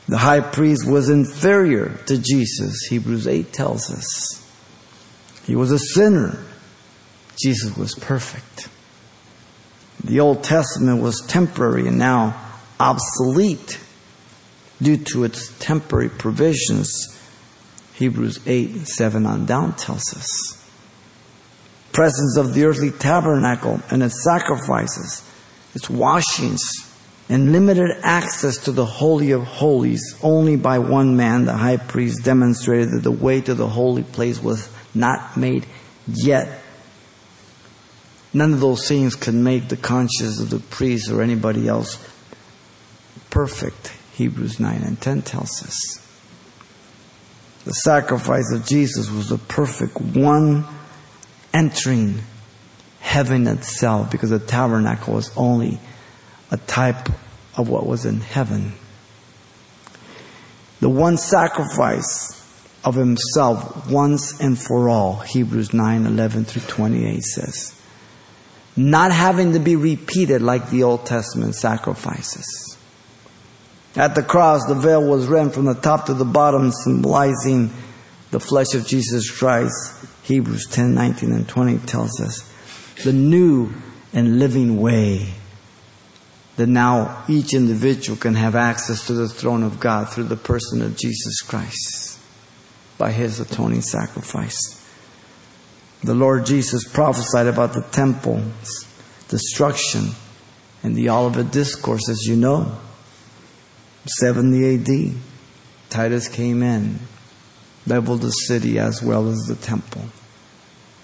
The 0.08 0.18
high 0.18 0.38
priest 0.38 0.86
was 0.86 1.08
inferior 1.08 1.98
to 2.06 2.16
Jesus, 2.16 2.86
Hebrews 2.90 3.26
8 3.26 3.52
tells 3.52 3.90
us. 3.90 4.40
He 5.46 5.56
was 5.56 5.72
a 5.72 5.80
sinner. 5.80 6.38
Jesus 7.42 7.76
was 7.76 7.96
perfect. 7.96 8.68
The 10.04 10.20
Old 10.20 10.44
Testament 10.44 11.02
was 11.02 11.20
temporary 11.26 11.88
and 11.88 11.98
now 11.98 12.36
obsolete 12.78 13.80
due 14.80 14.96
to 15.12 15.24
its 15.24 15.52
temporary 15.58 16.08
provisions. 16.08 17.16
Hebrews 18.00 18.40
8 18.46 18.88
7 18.88 19.26
on 19.26 19.44
down 19.44 19.74
tells 19.74 20.14
us. 20.16 20.56
Presence 21.92 22.38
of 22.38 22.54
the 22.54 22.64
earthly 22.64 22.92
tabernacle 22.92 23.78
and 23.90 24.02
its 24.02 24.24
sacrifices, 24.24 25.22
its 25.74 25.90
washings, 25.90 26.62
and 27.28 27.52
limited 27.52 27.90
access 28.02 28.56
to 28.64 28.72
the 28.72 28.86
Holy 28.86 29.32
of 29.32 29.42
Holies 29.42 30.18
only 30.22 30.56
by 30.56 30.78
one 30.78 31.14
man, 31.14 31.44
the 31.44 31.52
high 31.52 31.76
priest, 31.76 32.24
demonstrated 32.24 32.90
that 32.90 33.02
the 33.02 33.10
way 33.10 33.42
to 33.42 33.54
the 33.54 33.68
holy 33.68 34.02
place 34.02 34.42
was 34.42 34.70
not 34.94 35.36
made 35.36 35.66
yet. 36.06 36.62
None 38.32 38.54
of 38.54 38.60
those 38.60 38.88
things 38.88 39.14
could 39.14 39.34
make 39.34 39.68
the 39.68 39.76
conscience 39.76 40.40
of 40.40 40.48
the 40.48 40.60
priest 40.60 41.10
or 41.10 41.20
anybody 41.20 41.68
else 41.68 42.02
perfect. 43.28 43.92
Hebrews 44.14 44.58
9 44.58 44.80
and 44.82 44.98
10 44.98 45.20
tells 45.20 45.62
us. 45.62 46.09
The 47.64 47.72
sacrifice 47.72 48.52
of 48.52 48.66
Jesus 48.66 49.10
was 49.10 49.28
the 49.28 49.38
perfect 49.38 50.00
one 50.00 50.64
entering 51.52 52.22
heaven 53.00 53.46
itself 53.46 54.10
because 54.10 54.30
the 54.30 54.38
tabernacle 54.38 55.14
was 55.14 55.30
only 55.36 55.78
a 56.50 56.56
type 56.56 57.08
of 57.56 57.68
what 57.68 57.86
was 57.86 58.06
in 58.06 58.20
heaven. 58.20 58.72
The 60.80 60.88
one 60.88 61.18
sacrifice 61.18 62.36
of 62.84 62.94
himself 62.94 63.90
once 63.90 64.40
and 64.40 64.58
for 64.58 64.88
all, 64.88 65.16
Hebrews 65.16 65.74
9 65.74 66.06
11 66.06 66.44
through 66.46 66.62
28 66.62 67.22
says. 67.22 67.76
Not 68.76 69.12
having 69.12 69.52
to 69.52 69.58
be 69.58 69.76
repeated 69.76 70.40
like 70.40 70.70
the 70.70 70.84
Old 70.84 71.04
Testament 71.04 71.54
sacrifices. 71.54 72.78
At 73.96 74.14
the 74.14 74.22
cross, 74.22 74.66
the 74.66 74.74
veil 74.74 75.04
was 75.04 75.26
rent 75.26 75.54
from 75.54 75.64
the 75.64 75.74
top 75.74 76.06
to 76.06 76.14
the 76.14 76.24
bottom, 76.24 76.70
symbolizing 76.70 77.70
the 78.30 78.40
flesh 78.40 78.74
of 78.74 78.86
Jesus 78.86 79.30
Christ. 79.30 79.96
Hebrews 80.22 80.66
10 80.66 80.94
19 80.94 81.32
and 81.32 81.48
20 81.48 81.78
tells 81.86 82.20
us 82.20 82.48
the 83.02 83.12
new 83.12 83.72
and 84.12 84.38
living 84.38 84.80
way 84.80 85.34
that 86.56 86.66
now 86.66 87.24
each 87.28 87.54
individual 87.54 88.18
can 88.18 88.34
have 88.34 88.54
access 88.54 89.06
to 89.06 89.14
the 89.14 89.28
throne 89.28 89.62
of 89.62 89.80
God 89.80 90.10
through 90.10 90.24
the 90.24 90.36
person 90.36 90.82
of 90.82 90.96
Jesus 90.96 91.40
Christ 91.40 92.18
by 92.98 93.12
his 93.12 93.40
atoning 93.40 93.80
sacrifice. 93.80 94.76
The 96.02 96.14
Lord 96.14 96.46
Jesus 96.46 96.86
prophesied 96.86 97.46
about 97.46 97.72
the 97.72 97.82
temple's 97.90 98.86
destruction 99.28 100.10
in 100.82 100.94
the 100.94 101.08
Olivet 101.10 101.50
Discourse, 101.50 102.08
as 102.08 102.26
you 102.26 102.36
know. 102.36 102.78
70 104.18 104.74
AD, 104.74 105.14
Titus 105.88 106.28
came 106.28 106.62
in, 106.62 106.98
leveled 107.86 108.22
the 108.22 108.30
city 108.30 108.78
as 108.78 109.02
well 109.02 109.28
as 109.28 109.38
the 109.46 109.54
temple, 109.54 110.02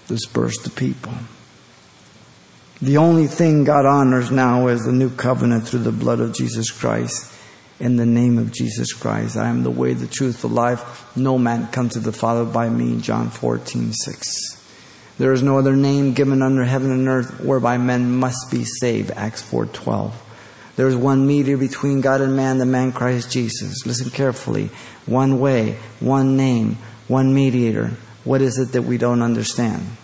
dispersed 0.07 0.63
the 0.63 0.69
people. 0.69 1.13
The 2.81 2.97
only 2.97 3.27
thing 3.27 3.63
God 3.63 3.85
honors 3.85 4.29
now 4.29 4.67
is 4.67 4.85
the 4.85 4.91
new 4.91 5.09
covenant 5.09 5.67
through 5.67 5.79
the 5.79 5.91
blood 5.91 6.19
of 6.19 6.35
Jesus 6.35 6.69
Christ. 6.69 7.33
In 7.79 7.95
the 7.95 8.05
name 8.05 8.37
of 8.37 8.51
Jesus 8.51 8.93
Christ, 8.93 9.37
I 9.37 9.49
am 9.49 9.63
the 9.63 9.71
way, 9.71 9.93
the 9.93 10.07
truth, 10.07 10.41
the 10.41 10.49
life. 10.49 11.15
No 11.15 11.37
man 11.37 11.67
comes 11.67 11.93
to 11.93 11.99
the 11.99 12.11
Father 12.11 12.43
by 12.43 12.69
me. 12.69 12.99
John 12.99 13.29
14, 13.29 13.93
6. 13.93 14.57
There 15.17 15.33
is 15.33 15.41
no 15.41 15.57
other 15.57 15.75
name 15.75 16.13
given 16.13 16.41
under 16.41 16.65
heaven 16.65 16.91
and 16.91 17.07
earth 17.07 17.39
whereby 17.39 17.77
men 17.77 18.11
must 18.11 18.51
be 18.51 18.63
saved. 18.63 19.11
Acts 19.11 19.41
4, 19.41 19.65
12. 19.67 20.26
There 20.77 20.87
is 20.87 20.95
one 20.95 21.25
mediator 21.25 21.57
between 21.57 22.01
God 22.01 22.21
and 22.21 22.35
man, 22.35 22.59
the 22.59 22.65
man 22.65 22.91
Christ 22.91 23.31
Jesus. 23.31 23.85
Listen 23.85 24.11
carefully. 24.11 24.69
One 25.07 25.39
way, 25.39 25.77
one 25.99 26.37
name, 26.37 26.77
one 27.07 27.33
mediator. 27.33 27.93
What 28.23 28.41
is 28.43 28.59
it 28.59 28.73
that 28.73 28.83
we 28.83 28.99
don't 28.99 29.23
understand? 29.23 29.97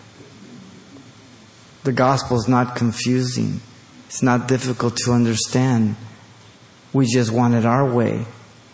The 1.84 1.92
gospel 1.92 2.36
is 2.38 2.48
not 2.48 2.74
confusing. 2.74 3.60
It's 4.08 4.22
not 4.22 4.48
difficult 4.48 4.96
to 5.04 5.12
understand. 5.12 5.94
We 6.92 7.06
just 7.06 7.30
want 7.30 7.54
it 7.54 7.64
our 7.64 7.88
way 7.88 8.26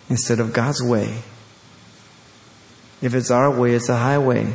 instead 0.09 0.40
of 0.40 0.54
God's 0.54 0.83
way. 0.83 1.23
If 3.02 3.14
it's 3.14 3.30
our 3.30 3.50
way, 3.50 3.75
it's 3.75 3.90
a 3.90 3.97
highway. 3.97 4.54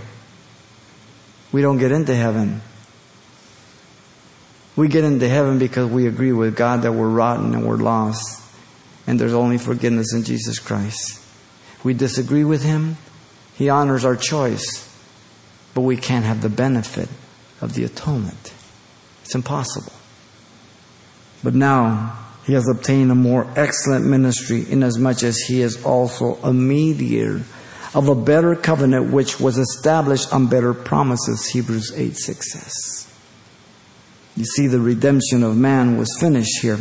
We 1.51 1.61
don't 1.61 1.77
get 1.77 1.91
into 1.91 2.15
heaven. 2.15 2.61
We 4.75 4.89
get 4.89 5.05
into 5.05 5.27
heaven 5.29 5.57
because 5.57 5.89
we 5.89 6.07
agree 6.07 6.33
with 6.33 6.55
God 6.55 6.81
that 6.81 6.91
we're 6.91 7.09
rotten 7.09 7.53
and 7.53 7.65
we're 7.65 7.77
lost, 7.77 8.43
and 9.07 9.19
there's 9.19 9.33
only 9.33 9.57
forgiveness 9.57 10.13
in 10.13 10.23
Jesus 10.23 10.59
Christ. 10.59 11.21
We 11.83 11.93
disagree 11.93 12.43
with 12.43 12.63
Him, 12.63 12.97
He 13.53 13.69
honors 13.69 14.03
our 14.03 14.17
choice, 14.17 14.89
but 15.73 15.81
we 15.81 15.95
can't 15.95 16.25
have 16.25 16.41
the 16.41 16.49
benefit 16.49 17.07
of 17.61 17.73
the 17.73 17.85
atonement. 17.85 18.53
It's 19.23 19.35
impossible. 19.35 19.93
But 21.41 21.55
now, 21.55 22.19
He 22.45 22.53
has 22.53 22.67
obtained 22.67 23.11
a 23.11 23.15
more 23.15 23.47
excellent 23.55 24.05
ministry 24.05 24.65
inasmuch 24.69 25.23
as 25.23 25.37
He 25.37 25.61
is 25.61 25.85
also 25.85 26.35
a 26.43 26.53
mediator 26.53 27.43
of 27.93 28.09
a 28.09 28.15
better 28.15 28.57
covenant 28.57 29.13
which 29.13 29.39
was 29.39 29.57
established 29.57 30.33
on 30.33 30.47
better 30.47 30.73
promises, 30.73 31.47
Hebrews 31.47 31.93
8 31.95 32.17
6 32.17 32.51
says. 32.51 33.04
You 34.35 34.45
see, 34.45 34.67
the 34.67 34.79
redemption 34.79 35.43
of 35.43 35.55
man 35.55 35.97
was 35.97 36.15
finished 36.19 36.61
here. 36.61 36.79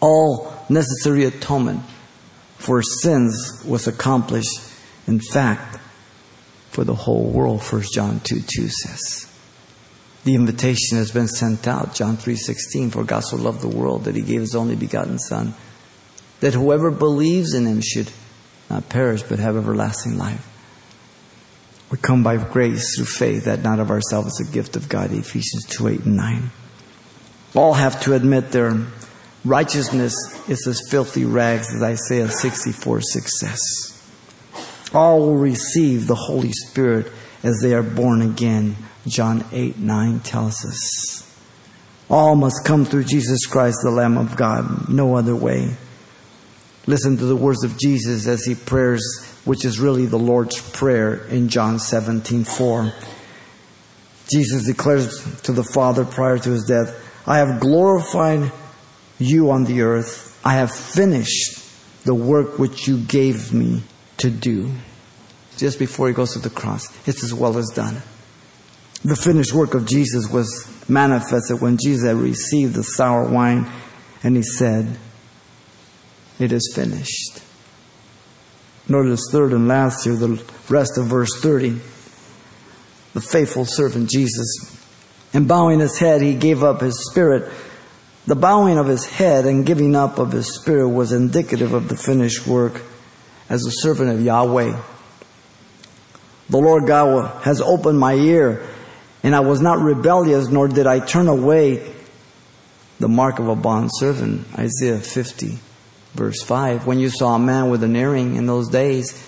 All 0.00 0.52
necessary 0.68 1.24
atonement 1.24 1.82
for 2.58 2.82
sins 2.82 3.62
was 3.66 3.86
accomplished. 3.86 4.60
In 5.06 5.20
fact, 5.20 5.78
for 6.70 6.84
the 6.84 6.94
whole 6.94 7.24
world, 7.24 7.62
1 7.62 7.82
John 7.92 8.20
2 8.20 8.40
2 8.40 8.68
says. 8.68 9.26
The 10.24 10.34
invitation 10.34 10.98
has 10.98 11.10
been 11.10 11.28
sent 11.28 11.66
out, 11.66 11.94
John 11.94 12.18
3:16, 12.18 12.90
for 12.90 13.04
God 13.04 13.20
so 13.20 13.36
loved 13.36 13.62
the 13.62 13.68
world 13.68 14.04
that 14.04 14.14
he 14.14 14.20
gave 14.20 14.42
his 14.42 14.54
only 14.54 14.76
begotten 14.76 15.18
son, 15.18 15.54
that 16.40 16.52
whoever 16.52 16.90
believes 16.90 17.54
in 17.54 17.66
him 17.66 17.80
should 17.80 18.10
not 18.68 18.90
perish 18.90 19.22
but 19.22 19.38
have 19.38 19.56
everlasting 19.56 20.18
life. 20.18 20.46
We 21.90 21.98
come 21.98 22.22
by 22.22 22.36
grace 22.36 22.96
through 22.96 23.06
faith, 23.06 23.44
that 23.44 23.62
not 23.62 23.80
of 23.80 23.90
ourselves 23.90 24.38
is 24.38 24.48
a 24.48 24.52
gift 24.52 24.76
of 24.76 24.88
God, 24.88 25.12
Ephesians 25.12 25.66
2 25.70 25.88
8 25.88 26.00
and 26.04 26.16
9. 26.16 26.50
All 27.56 27.74
have 27.74 28.00
to 28.02 28.14
admit 28.14 28.52
their 28.52 28.86
righteousness 29.44 30.14
is 30.48 30.66
as 30.68 30.88
filthy 30.88 31.24
rags, 31.24 31.74
as 31.74 31.82
Isaiah 31.82 32.28
64 32.28 33.00
6 33.00 33.40
says. 33.40 33.60
All 34.94 35.20
will 35.20 35.36
receive 35.36 36.06
the 36.06 36.14
Holy 36.14 36.52
Spirit 36.52 37.12
as 37.42 37.60
they 37.60 37.74
are 37.74 37.82
born 37.82 38.22
again, 38.22 38.76
John 39.06 39.44
8 39.50 39.78
9 39.78 40.20
tells 40.20 40.64
us. 40.64 41.26
All 42.08 42.36
must 42.36 42.64
come 42.64 42.84
through 42.84 43.04
Jesus 43.04 43.46
Christ, 43.46 43.78
the 43.82 43.90
Lamb 43.90 44.16
of 44.16 44.36
God, 44.36 44.88
no 44.88 45.16
other 45.16 45.34
way. 45.34 45.76
Listen 46.86 47.16
to 47.16 47.24
the 47.24 47.36
words 47.36 47.62
of 47.64 47.78
Jesus 47.78 48.26
as 48.26 48.44
he 48.44 48.54
prays 48.54 49.29
which 49.44 49.64
is 49.64 49.80
really 49.80 50.06
the 50.06 50.18
Lord's 50.18 50.60
Prayer 50.72 51.26
in 51.26 51.48
John 51.48 51.78
17 51.78 52.44
4. 52.44 52.92
Jesus 54.32 54.66
declares 54.66 55.40
to 55.42 55.52
the 55.52 55.64
Father 55.64 56.04
prior 56.04 56.38
to 56.38 56.50
his 56.50 56.64
death, 56.64 56.96
I 57.26 57.38
have 57.38 57.60
glorified 57.60 58.52
you 59.18 59.50
on 59.50 59.64
the 59.64 59.82
earth. 59.82 60.40
I 60.44 60.54
have 60.54 60.72
finished 60.72 61.58
the 62.04 62.14
work 62.14 62.58
which 62.58 62.86
you 62.86 62.98
gave 62.98 63.52
me 63.52 63.82
to 64.18 64.30
do. 64.30 64.72
Just 65.56 65.78
before 65.78 66.08
he 66.08 66.14
goes 66.14 66.32
to 66.32 66.38
the 66.38 66.50
cross, 66.50 66.86
it's 67.06 67.22
as 67.22 67.34
well 67.34 67.58
as 67.58 67.66
done. 67.74 68.02
The 69.04 69.16
finished 69.16 69.52
work 69.52 69.74
of 69.74 69.86
Jesus 69.86 70.30
was 70.30 70.68
manifested 70.88 71.60
when 71.60 71.78
Jesus 71.78 72.12
received 72.14 72.74
the 72.74 72.82
sour 72.82 73.28
wine 73.28 73.70
and 74.22 74.36
he 74.36 74.42
said, 74.42 74.98
It 76.38 76.52
is 76.52 76.72
finished. 76.74 77.42
Notice 78.90 79.28
third 79.30 79.52
and 79.52 79.68
last 79.68 80.02
here, 80.02 80.16
the 80.16 80.42
rest 80.68 80.98
of 80.98 81.06
verse 81.06 81.30
30. 81.40 81.80
The 83.14 83.20
faithful 83.20 83.64
servant 83.64 84.10
Jesus. 84.10 84.76
And 85.32 85.46
bowing 85.46 85.78
his 85.78 85.96
head, 85.98 86.22
he 86.22 86.34
gave 86.34 86.64
up 86.64 86.80
his 86.80 87.08
spirit. 87.08 87.52
The 88.26 88.34
bowing 88.34 88.78
of 88.78 88.88
his 88.88 89.06
head 89.06 89.46
and 89.46 89.64
giving 89.64 89.94
up 89.94 90.18
of 90.18 90.32
his 90.32 90.52
spirit 90.52 90.88
was 90.88 91.12
indicative 91.12 91.72
of 91.72 91.88
the 91.88 91.96
finished 91.96 92.48
work 92.48 92.82
as 93.48 93.64
a 93.64 93.70
servant 93.70 94.10
of 94.10 94.22
Yahweh. 94.22 94.76
The 96.48 96.58
Lord 96.58 96.88
God 96.88 97.44
has 97.44 97.60
opened 97.60 98.00
my 98.00 98.14
ear, 98.14 98.66
and 99.22 99.36
I 99.36 99.40
was 99.40 99.60
not 99.60 99.78
rebellious, 99.78 100.48
nor 100.48 100.66
did 100.66 100.88
I 100.88 100.98
turn 100.98 101.28
away 101.28 101.94
the 102.98 103.08
mark 103.08 103.38
of 103.38 103.46
a 103.46 103.54
bond 103.54 103.90
servant. 103.92 104.48
Isaiah 104.58 104.98
50, 104.98 105.58
Verse 106.14 106.42
5 106.42 106.86
When 106.86 106.98
you 106.98 107.10
saw 107.10 107.36
a 107.36 107.38
man 107.38 107.70
with 107.70 107.82
an 107.82 107.96
earring 107.96 108.36
in 108.36 108.46
those 108.46 108.68
days, 108.68 109.26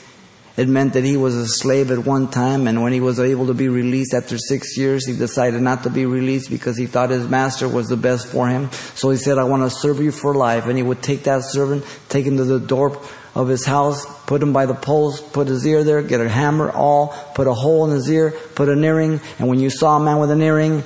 it 0.54 0.68
meant 0.68 0.92
that 0.92 1.04
he 1.04 1.16
was 1.16 1.34
a 1.34 1.48
slave 1.48 1.90
at 1.90 2.00
one 2.00 2.28
time, 2.28 2.66
and 2.66 2.82
when 2.82 2.92
he 2.92 3.00
was 3.00 3.18
able 3.18 3.46
to 3.46 3.54
be 3.54 3.68
released 3.68 4.12
after 4.12 4.36
six 4.36 4.76
years, 4.76 5.06
he 5.06 5.16
decided 5.16 5.62
not 5.62 5.84
to 5.84 5.90
be 5.90 6.04
released 6.04 6.50
because 6.50 6.76
he 6.76 6.84
thought 6.86 7.08
his 7.08 7.26
master 7.26 7.66
was 7.66 7.88
the 7.88 7.96
best 7.96 8.26
for 8.26 8.48
him. 8.48 8.70
So 8.94 9.08
he 9.08 9.16
said, 9.16 9.38
I 9.38 9.44
want 9.44 9.62
to 9.62 9.70
serve 9.70 10.00
you 10.00 10.12
for 10.12 10.34
life. 10.34 10.66
And 10.66 10.76
he 10.76 10.82
would 10.82 11.02
take 11.02 11.24
that 11.24 11.44
servant, 11.44 11.86
take 12.10 12.26
him 12.26 12.36
to 12.36 12.44
the 12.44 12.60
door 12.60 13.00
of 13.34 13.48
his 13.48 13.64
house, 13.64 14.04
put 14.24 14.42
him 14.42 14.52
by 14.52 14.66
the 14.66 14.74
post, 14.74 15.32
put 15.32 15.48
his 15.48 15.66
ear 15.66 15.84
there, 15.84 16.02
get 16.02 16.20
a 16.20 16.28
hammer, 16.28 16.70
awl, 16.70 17.08
put 17.34 17.46
a 17.46 17.54
hole 17.54 17.86
in 17.86 17.92
his 17.92 18.10
ear, 18.10 18.32
put 18.54 18.68
an 18.68 18.84
earring, 18.84 19.22
and 19.38 19.48
when 19.48 19.58
you 19.58 19.70
saw 19.70 19.96
a 19.96 20.00
man 20.00 20.18
with 20.18 20.30
an 20.30 20.42
earring, 20.42 20.82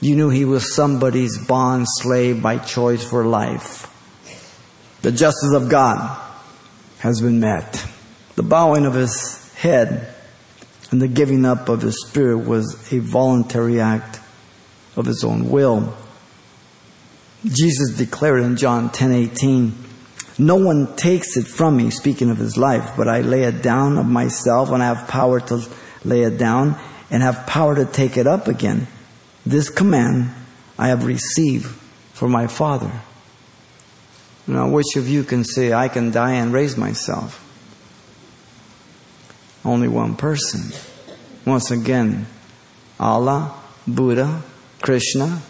you 0.00 0.14
knew 0.14 0.30
he 0.30 0.44
was 0.44 0.76
somebody's 0.76 1.44
bond 1.46 1.86
slave 1.88 2.40
by 2.40 2.58
choice 2.58 3.02
for 3.02 3.24
life. 3.24 3.87
The 5.02 5.12
justice 5.12 5.52
of 5.52 5.68
God 5.68 6.20
has 6.98 7.20
been 7.20 7.38
met. 7.38 7.84
The 8.34 8.42
bowing 8.42 8.84
of 8.84 8.94
his 8.94 9.52
head 9.54 10.12
and 10.90 11.00
the 11.00 11.08
giving 11.08 11.44
up 11.44 11.68
of 11.68 11.82
his 11.82 12.04
spirit 12.06 12.38
was 12.38 12.92
a 12.92 12.98
voluntary 12.98 13.80
act 13.80 14.20
of 14.96 15.06
his 15.06 15.22
own 15.22 15.50
will. 15.50 15.94
Jesus 17.44 17.96
declared 17.96 18.42
in 18.42 18.56
John 18.56 18.90
10:18, 18.90 19.74
"No 20.38 20.56
one 20.56 20.96
takes 20.96 21.36
it 21.36 21.46
from 21.46 21.76
me, 21.76 21.90
speaking 21.90 22.30
of 22.30 22.38
his 22.38 22.56
life, 22.56 22.90
but 22.96 23.06
I 23.06 23.20
lay 23.20 23.44
it 23.44 23.62
down 23.62 23.98
of 23.98 24.06
myself 24.06 24.70
and 24.70 24.82
I 24.82 24.86
have 24.86 25.06
power 25.06 25.38
to 25.40 25.62
lay 26.04 26.22
it 26.22 26.38
down 26.38 26.76
and 27.10 27.22
have 27.22 27.46
power 27.46 27.76
to 27.76 27.84
take 27.84 28.16
it 28.16 28.26
up 28.26 28.48
again. 28.48 28.88
This 29.46 29.70
command 29.70 30.30
I 30.76 30.88
have 30.88 31.04
received 31.04 31.70
from 32.14 32.32
my 32.32 32.48
Father." 32.48 32.90
Now, 34.48 34.66
which 34.66 34.96
of 34.96 35.06
you 35.06 35.24
can 35.24 35.44
say, 35.44 35.74
I 35.74 35.88
can 35.88 36.10
die 36.10 36.32
and 36.32 36.54
raise 36.54 36.76
myself? 36.78 37.44
Only 39.62 39.88
one 39.88 40.16
person. 40.16 40.72
Once 41.44 41.70
again, 41.70 42.26
Allah, 42.98 43.54
Buddha, 43.86 44.42
Krishna, 44.80 45.42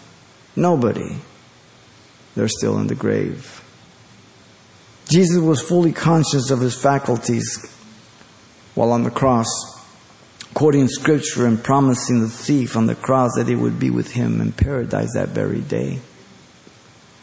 nobody. 0.53 1.15
They're 2.35 2.49
still 2.49 2.77
in 2.79 2.87
the 2.87 2.95
grave. 2.95 3.63
Jesus 5.09 5.37
was 5.37 5.61
fully 5.61 5.93
conscious 5.93 6.51
of 6.51 6.59
his 6.59 6.79
faculties 6.79 7.73
while 8.75 8.91
on 8.91 9.03
the 9.03 9.11
cross, 9.11 9.47
quoting 10.53 10.89
scripture 10.89 11.45
and 11.45 11.63
promising 11.63 12.19
the 12.19 12.27
thief 12.27 12.75
on 12.75 12.85
the 12.85 12.95
cross 12.95 13.31
that 13.35 13.47
he 13.47 13.55
would 13.55 13.79
be 13.79 13.89
with 13.89 14.11
him 14.11 14.41
in 14.41 14.51
paradise 14.51 15.13
that 15.13 15.29
very 15.29 15.61
day. 15.61 15.99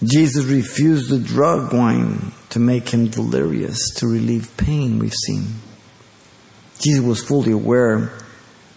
Jesus 0.02 0.44
refused 0.44 1.08
the 1.08 1.18
drug 1.18 1.72
wine 1.72 2.32
to 2.50 2.58
make 2.58 2.90
him 2.90 3.08
delirious, 3.08 3.78
to 3.96 4.06
relieve 4.06 4.54
pain, 4.56 4.98
we've 4.98 5.14
seen. 5.14 5.46
Jesus 6.78 7.04
was 7.04 7.24
fully 7.24 7.52
aware 7.52 8.12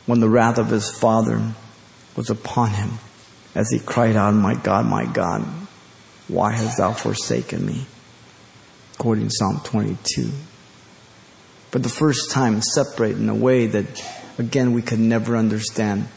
when 0.05 0.21
the 0.21 0.29
wrath 0.29 0.57
of 0.57 0.69
his 0.69 0.89
Father 0.89 1.53
was 2.15 2.29
upon 2.29 2.69
him 2.69 2.91
as 3.53 3.69
he 3.69 3.79
cried 3.79 4.15
out, 4.15 4.33
My 4.33 4.55
God, 4.55 4.85
my 4.85 5.05
God, 5.05 5.41
why 6.27 6.53
hast 6.53 6.77
thou 6.77 6.93
forsaken 6.93 7.65
me? 7.65 7.85
According 8.95 9.27
to 9.27 9.35
Psalm 9.35 9.61
22. 9.63 10.29
For 11.71 11.79
the 11.79 11.89
first 11.89 12.31
time, 12.31 12.61
separate 12.61 13.17
in 13.17 13.29
a 13.29 13.35
way 13.35 13.67
that, 13.67 13.85
again, 14.37 14.73
we 14.73 14.81
could 14.81 14.99
never 14.99 15.35
understand. 15.35 16.07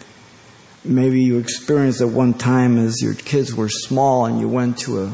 Maybe 0.85 1.23
you 1.23 1.39
experienced 1.39 2.01
at 2.01 2.09
one 2.09 2.35
time 2.35 2.77
as 2.77 3.01
your 3.01 3.15
kids 3.15 3.55
were 3.55 3.69
small 3.69 4.27
and 4.27 4.41
you 4.41 4.49
went 4.49 4.79
to 4.79 5.05
a 5.05 5.13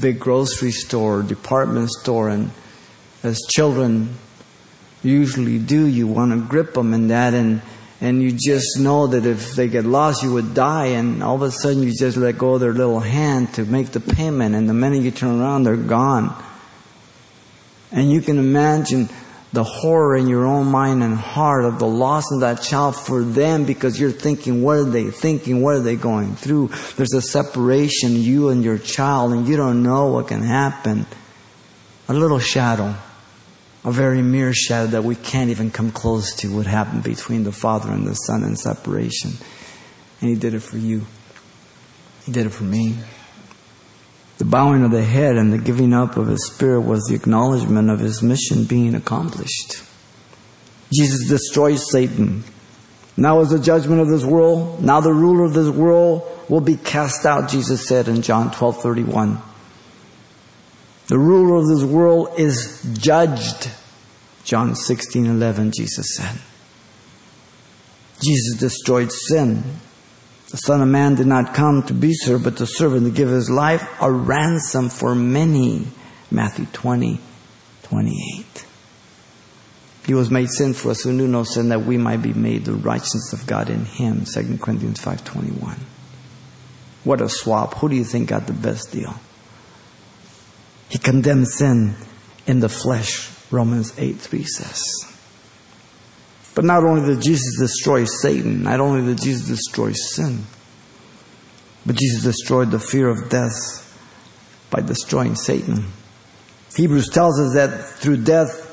big 0.00 0.20
grocery 0.20 0.70
store, 0.70 1.22
department 1.22 1.90
store, 1.90 2.28
and 2.28 2.52
as 3.22 3.40
children 3.48 4.16
usually 5.02 5.58
do, 5.58 5.86
you 5.86 6.06
want 6.06 6.32
to 6.32 6.46
grip 6.46 6.74
them 6.74 6.94
in 6.94 7.08
that 7.08 7.34
and 7.34 7.62
and 8.00 8.22
you 8.22 8.32
just 8.32 8.78
know 8.78 9.06
that 9.08 9.26
if 9.26 9.54
they 9.54 9.68
get 9.68 9.84
lost, 9.84 10.22
you 10.22 10.32
would 10.32 10.54
die, 10.54 10.86
and 10.86 11.22
all 11.22 11.34
of 11.34 11.42
a 11.42 11.50
sudden 11.50 11.82
you 11.82 11.92
just 11.92 12.16
let 12.16 12.38
go 12.38 12.54
of 12.54 12.60
their 12.60 12.72
little 12.72 13.00
hand 13.00 13.52
to 13.54 13.64
make 13.66 13.88
the 13.88 14.00
payment, 14.00 14.54
and 14.54 14.68
the 14.68 14.74
minute 14.74 15.02
you 15.02 15.10
turn 15.10 15.38
around, 15.38 15.64
they're 15.64 15.76
gone. 15.76 16.34
And 17.92 18.10
you 18.10 18.22
can 18.22 18.38
imagine 18.38 19.10
the 19.52 19.64
horror 19.64 20.16
in 20.16 20.28
your 20.28 20.46
own 20.46 20.66
mind 20.66 21.02
and 21.02 21.16
heart 21.16 21.64
of 21.64 21.78
the 21.78 21.86
loss 21.86 22.30
of 22.32 22.40
that 22.40 22.62
child 22.62 22.94
for 22.94 23.22
them 23.22 23.64
because 23.64 23.98
you're 23.98 24.12
thinking, 24.12 24.62
what 24.62 24.76
are 24.76 24.84
they 24.84 25.10
thinking? 25.10 25.60
What 25.60 25.74
are 25.74 25.80
they 25.80 25.96
going 25.96 26.36
through? 26.36 26.70
There's 26.96 27.14
a 27.14 27.22
separation, 27.22 28.14
you 28.14 28.50
and 28.50 28.62
your 28.62 28.78
child, 28.78 29.32
and 29.32 29.48
you 29.48 29.56
don't 29.56 29.82
know 29.82 30.06
what 30.06 30.28
can 30.28 30.42
happen. 30.42 31.06
A 32.08 32.14
little 32.14 32.38
shadow, 32.38 32.94
a 33.84 33.90
very 33.90 34.22
mere 34.22 34.52
shadow 34.52 34.88
that 34.88 35.04
we 35.04 35.16
can't 35.16 35.50
even 35.50 35.70
come 35.70 35.90
close 35.90 36.34
to 36.36 36.54
what 36.54 36.66
happened 36.66 37.02
between 37.02 37.42
the 37.42 37.52
Father 37.52 37.90
and 37.90 38.06
the 38.06 38.14
Son 38.14 38.44
in 38.44 38.54
separation. 38.54 39.32
And 40.20 40.30
He 40.30 40.36
did 40.36 40.54
it 40.54 40.60
for 40.60 40.76
you. 40.76 41.06
He 42.24 42.30
did 42.30 42.46
it 42.46 42.50
for 42.50 42.64
me. 42.64 42.96
The 44.40 44.46
bowing 44.46 44.84
of 44.84 44.90
the 44.90 45.04
head 45.04 45.36
and 45.36 45.52
the 45.52 45.58
giving 45.58 45.92
up 45.92 46.16
of 46.16 46.28
his 46.28 46.46
spirit 46.46 46.80
was 46.80 47.04
the 47.04 47.14
acknowledgement 47.14 47.90
of 47.90 48.00
his 48.00 48.22
mission 48.22 48.64
being 48.64 48.94
accomplished. 48.94 49.82
Jesus 50.90 51.28
destroyed 51.28 51.78
Satan. 51.78 52.42
Now 53.18 53.40
is 53.40 53.50
the 53.50 53.58
judgment 53.58 54.00
of 54.00 54.08
this 54.08 54.24
world. 54.24 54.82
Now 54.82 55.02
the 55.02 55.12
ruler 55.12 55.44
of 55.44 55.52
this 55.52 55.68
world 55.68 56.26
will 56.48 56.62
be 56.62 56.76
cast 56.76 57.26
out, 57.26 57.50
Jesus 57.50 57.86
said 57.86 58.08
in 58.08 58.22
John 58.22 58.50
12 58.50 58.80
31. 58.80 59.42
The 61.08 61.18
ruler 61.18 61.56
of 61.56 61.68
this 61.68 61.84
world 61.84 62.30
is 62.38 62.82
judged. 62.98 63.70
John 64.44 64.74
16 64.74 65.26
11, 65.26 65.72
Jesus 65.72 66.16
said. 66.16 66.38
Jesus 68.22 68.58
destroyed 68.58 69.12
sin. 69.12 69.64
The 70.50 70.56
Son 70.56 70.82
of 70.82 70.88
Man 70.88 71.14
did 71.14 71.28
not 71.28 71.54
come 71.54 71.84
to 71.84 71.94
be 71.94 72.12
served, 72.12 72.42
but 72.42 72.56
to 72.56 72.66
serve 72.66 72.94
and 72.94 73.06
to 73.06 73.12
give 73.12 73.28
his 73.28 73.48
life 73.48 73.88
a 74.00 74.10
ransom 74.10 74.88
for 74.88 75.14
many. 75.14 75.86
Matthew 76.32 76.66
20, 76.72 77.20
28. 77.84 78.66
He 80.06 80.14
was 80.14 80.30
made 80.30 80.48
sin 80.48 80.74
for 80.74 80.90
us 80.90 81.02
who 81.02 81.12
knew 81.12 81.28
no 81.28 81.44
sin 81.44 81.68
that 81.68 81.84
we 81.84 81.96
might 81.96 82.22
be 82.22 82.32
made 82.32 82.64
the 82.64 82.72
righteousness 82.72 83.32
of 83.32 83.46
God 83.46 83.70
in 83.70 83.84
him. 83.84 84.24
2 84.24 84.58
Corinthians 84.58 85.00
5.21. 85.00 85.78
What 87.04 87.20
a 87.20 87.28
swap. 87.28 87.74
Who 87.74 87.88
do 87.88 87.94
you 87.94 88.04
think 88.04 88.28
got 88.28 88.46
the 88.46 88.52
best 88.52 88.90
deal? 88.92 89.14
He 90.88 90.98
condemned 90.98 91.48
sin 91.48 91.94
in 92.46 92.58
the 92.58 92.68
flesh, 92.68 93.30
Romans 93.52 93.92
8 93.96 94.18
3 94.18 94.42
says. 94.44 95.09
But 96.54 96.64
not 96.64 96.84
only 96.84 97.14
did 97.14 97.22
Jesus 97.22 97.58
destroy 97.58 98.04
Satan, 98.04 98.64
not 98.64 98.80
only 98.80 99.06
did 99.06 99.22
Jesus 99.22 99.46
destroy 99.46 99.92
sin, 99.92 100.44
but 101.86 101.96
Jesus 101.96 102.22
destroyed 102.22 102.70
the 102.70 102.80
fear 102.80 103.08
of 103.08 103.28
death 103.28 103.86
by 104.70 104.80
destroying 104.80 105.34
Satan. 105.34 105.86
Hebrews 106.76 107.08
tells 107.08 107.40
us 107.40 107.54
that 107.54 107.84
through 107.84 108.24
death, 108.24 108.66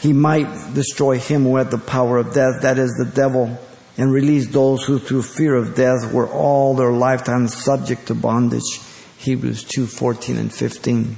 he 0.00 0.12
might 0.12 0.74
destroy 0.74 1.18
him 1.18 1.44
who 1.44 1.56
had 1.56 1.70
the 1.70 1.78
power 1.78 2.18
of 2.18 2.34
death, 2.34 2.62
that 2.62 2.78
is 2.78 2.92
the 2.92 3.04
devil, 3.04 3.58
and 3.96 4.12
release 4.12 4.48
those 4.48 4.84
who 4.84 4.98
through 4.98 5.22
fear 5.22 5.54
of 5.54 5.74
death 5.74 6.12
were 6.12 6.28
all 6.28 6.74
their 6.74 6.92
lifetime 6.92 7.48
subject 7.48 8.06
to 8.08 8.14
bondage. 8.14 8.80
Hebrews 9.18 9.64
2 9.64 9.86
14 9.86 10.36
and 10.36 10.52
15. 10.52 11.16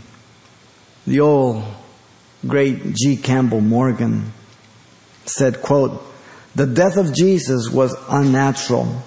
The 1.06 1.20
old 1.20 1.64
great 2.46 2.94
G. 2.94 3.16
Campbell 3.16 3.60
Morgan 3.60 4.32
said, 5.28 5.62
quote, 5.62 6.02
the 6.54 6.66
death 6.66 6.96
of 6.96 7.14
Jesus 7.14 7.68
was 7.70 7.94
unnatural. 8.08 9.02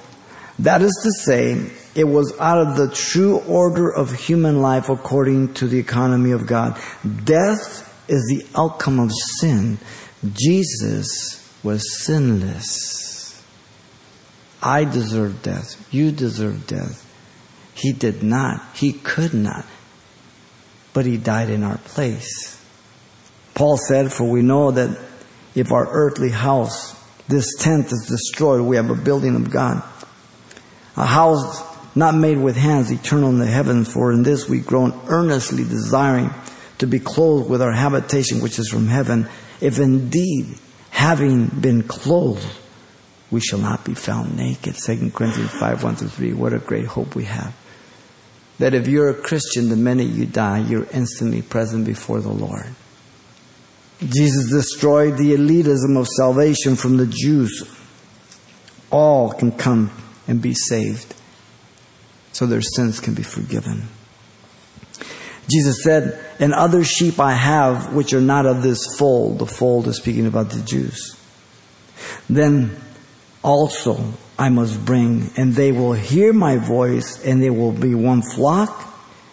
That 0.60 0.82
is 0.82 0.92
to 1.04 1.12
say, 1.24 1.72
it 1.96 2.04
was 2.04 2.38
out 2.40 2.60
of 2.60 2.78
the 2.78 2.94
true 2.94 3.40
order 3.40 3.90
of 3.92 4.12
human 4.12 4.62
life 4.62 4.90
according 4.90 5.56
to 5.56 5.68
the 5.68 5.80
economy 5.80 6.32
of 6.32 6.46
God. 6.46 6.80
Death 7.24 7.86
is 8.08 8.26
the 8.28 8.46
outcome 8.60 9.00
of 9.00 9.12
sin. 9.40 9.80
Jesus 10.34 11.40
was 11.64 12.04
sinless. 12.04 13.44
I 14.62 14.84
deserve 14.84 15.42
death. 15.42 15.88
You 15.92 16.12
deserve 16.12 16.68
death. 16.68 17.06
He 17.74 17.94
did 17.94 18.22
not. 18.22 18.62
He 18.76 18.94
could 18.94 19.34
not. 19.34 19.66
But 20.94 21.06
he 21.06 21.18
died 21.18 21.50
in 21.50 21.64
our 21.64 21.78
place. 21.80 22.62
Paul 23.56 23.78
said, 23.78 24.12
For 24.12 24.26
we 24.26 24.42
know 24.42 24.72
that 24.72 25.09
if 25.56 25.72
our 25.72 25.88
earthly 25.90 26.30
house, 26.30 26.96
this 27.28 27.56
tent 27.58 27.92
is 27.92 28.06
destroyed, 28.08 28.62
we 28.62 28.76
have 28.76 28.90
a 28.90 28.96
building 28.96 29.36
of 29.36 29.50
God. 29.52 29.84
A 30.96 31.06
house 31.06 31.64
not 31.96 32.16
made 32.16 32.38
with 32.38 32.56
hands, 32.56 32.92
eternal 32.92 33.30
in 33.30 33.40
the 33.40 33.46
heavens, 33.46 33.92
for 33.92 34.12
in 34.12 34.24
this 34.24 34.48
we 34.48 34.60
groan 34.60 35.00
earnestly 35.08 35.64
desiring 35.64 36.30
to 36.78 36.88
be 36.88 37.00
clothed 37.00 37.50
with 37.50 37.62
our 37.62 37.74
habitation 37.74 38.42
which 38.42 38.58
is 38.60 38.70
from 38.70 38.88
heaven, 38.88 39.28
if 39.62 39.80
indeed, 39.80 40.58
having 40.92 41.48
been 41.48 41.84
clothed, 41.84 42.46
we 43.32 43.42
shall 43.42 43.60
not 43.60 43.86
be 43.86 43.94
found 43.94 44.36
naked. 44.36 44.76
2 44.76 45.12
Corinthians 45.12 45.52
5, 45.52 45.84
1 45.84 45.96
through 45.98 46.08
3. 46.08 46.34
What 46.34 46.54
a 46.54 46.60
great 46.60 46.86
hope 46.86 47.16
we 47.16 47.26
have. 47.26 47.54
that 48.60 48.74
if 48.74 48.88
you're 48.88 49.10
a 49.10 49.14
Christian, 49.14 49.70
the 49.70 49.76
minute 49.78 50.08
you 50.08 50.26
die, 50.26 50.60
you're 50.60 50.88
instantly 50.92 51.42
present 51.42 51.86
before 51.86 52.20
the 52.20 52.30
Lord. 52.30 52.68
Jesus 54.00 54.50
destroyed 54.50 55.18
the 55.18 55.34
elitism 55.34 56.00
of 56.00 56.08
salvation 56.08 56.76
from 56.76 56.98
the 56.98 57.06
Jews. 57.06 57.64
All 58.92 59.32
can 59.34 59.52
come 59.52 59.92
and 60.28 60.42
be 60.42 60.54
saved, 60.54 61.14
so 62.32 62.46
their 62.46 62.62
sins 62.62 63.00
can 63.00 63.14
be 63.14 63.24
forgiven. 63.24 63.88
Jesus 65.50 65.84
said, 65.84 66.24
And 66.40 66.54
other 66.54 66.84
sheep 66.84 67.20
I 67.20 67.34
have 67.34 67.94
which 67.94 68.14
are 68.14 68.22
not 68.22 68.46
of 68.46 68.62
this 68.62 68.96
fold. 68.98 69.40
The 69.40 69.46
fold 69.46 69.88
is 69.88 69.98
speaking 69.98 70.28
about 70.28 70.52
the 70.52 70.62
Jews. 70.62 71.18
Then 72.30 72.80
also 73.44 74.14
I 74.38 74.50
must 74.50 74.86
bring, 74.86 75.32
and 75.36 75.54
they 75.54 75.72
will 75.72 75.94
hear 75.94 76.32
my 76.32 76.58
voice, 76.58 77.24
and 77.26 77.42
they 77.42 77.50
will 77.50 77.72
be 77.72 77.96
one 77.96 78.22
flock 78.22 78.88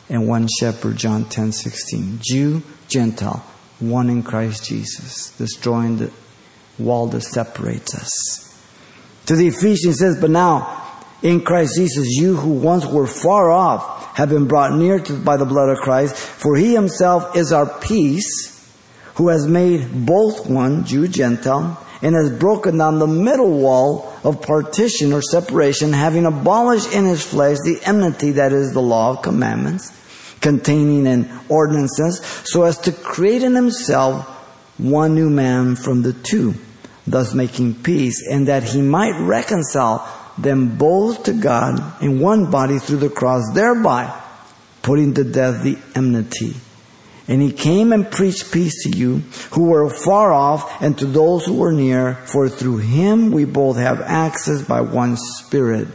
and 0.09 0.26
one 0.26 0.48
shepherd. 0.59 0.96
John 0.96 1.26
10 1.26 1.52
16. 1.52 2.20
Jew, 2.22 2.62
Gentile, 2.88 3.44
one 3.78 4.08
in 4.08 4.22
Christ 4.22 4.64
Jesus, 4.64 5.30
destroying 5.36 5.98
the 5.98 6.10
wall 6.78 7.06
that 7.08 7.22
separates 7.22 7.94
us. 7.94 8.42
To 9.26 9.36
the 9.36 9.48
Ephesians 9.48 9.98
says, 9.98 10.20
But 10.20 10.30
now, 10.30 10.82
in 11.22 11.42
Christ 11.42 11.76
Jesus, 11.76 12.06
you 12.10 12.36
who 12.36 12.50
once 12.50 12.86
were 12.86 13.06
far 13.06 13.50
off 13.50 14.16
have 14.16 14.28
been 14.28 14.46
brought 14.46 14.74
near 14.74 14.98
to, 15.00 15.18
by 15.18 15.36
the 15.36 15.44
blood 15.44 15.68
of 15.68 15.78
Christ, 15.78 16.16
for 16.16 16.56
he 16.56 16.74
himself 16.74 17.36
is 17.36 17.52
our 17.52 17.66
peace, 17.80 18.52
who 19.16 19.28
has 19.28 19.46
made 19.46 20.06
both 20.06 20.48
one, 20.48 20.84
Jew, 20.84 21.08
Gentile, 21.08 21.82
and 22.02 22.14
has 22.14 22.30
broken 22.38 22.78
down 22.78 22.98
the 22.98 23.06
middle 23.06 23.58
wall 23.58 24.12
of 24.22 24.42
partition 24.42 25.12
or 25.12 25.22
separation, 25.22 25.92
having 25.92 26.26
abolished 26.26 26.92
in 26.92 27.06
his 27.06 27.24
flesh 27.24 27.56
the 27.64 27.80
enmity 27.84 28.32
that 28.32 28.52
is 28.52 28.72
the 28.72 28.82
law 28.82 29.10
of 29.10 29.22
commandments, 29.22 29.90
containing 30.46 31.09
in 31.09 31.28
ordinances, 31.48 32.20
so 32.44 32.62
as 32.62 32.78
to 32.78 32.92
create 32.92 33.42
in 33.42 33.56
himself 33.56 34.24
one 34.78 35.12
new 35.12 35.28
man 35.28 35.74
from 35.74 36.02
the 36.02 36.12
two, 36.12 36.54
thus 37.04 37.35
making 37.35 37.74
peace, 37.74 38.24
and 38.30 38.46
that 38.46 38.62
he 38.62 38.80
might 38.80 39.18
reconcile 39.18 40.06
them 40.38 40.78
both 40.78 41.24
to 41.24 41.32
God 41.32 42.00
in 42.00 42.20
one 42.20 42.48
body 42.48 42.78
through 42.78 42.98
the 42.98 43.11
cross, 43.11 43.42
thereby 43.54 44.06
putting 44.82 45.14
to 45.14 45.24
death 45.24 45.64
the 45.64 45.76
enmity. 45.96 46.54
And 47.26 47.42
he 47.42 47.50
came 47.50 47.92
and 47.92 48.09
preached 48.09 48.52
peace 48.52 48.85
to 48.85 48.96
you 48.96 49.24
who 49.50 49.64
were 49.64 49.90
far 49.90 50.32
off 50.32 50.80
and 50.80 50.96
to 50.98 51.06
those 51.06 51.44
who 51.44 51.54
were 51.54 51.72
near, 51.72 52.14
for 52.26 52.48
through 52.48 52.78
him 52.78 53.32
we 53.32 53.46
both 53.46 53.78
have 53.78 54.00
access 54.00 54.62
by 54.62 54.80
one 54.80 55.16
Spirit 55.16 55.88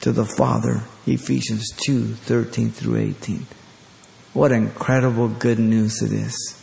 to 0.00 0.10
the 0.10 0.24
Father. 0.24 0.82
Ephesians 1.06 1.70
2 1.86 2.14
13 2.14 2.72
through 2.72 2.96
18. 2.96 3.46
What 4.32 4.52
incredible 4.52 5.28
good 5.28 5.58
news 5.58 6.02
it 6.02 6.12
is. 6.12 6.56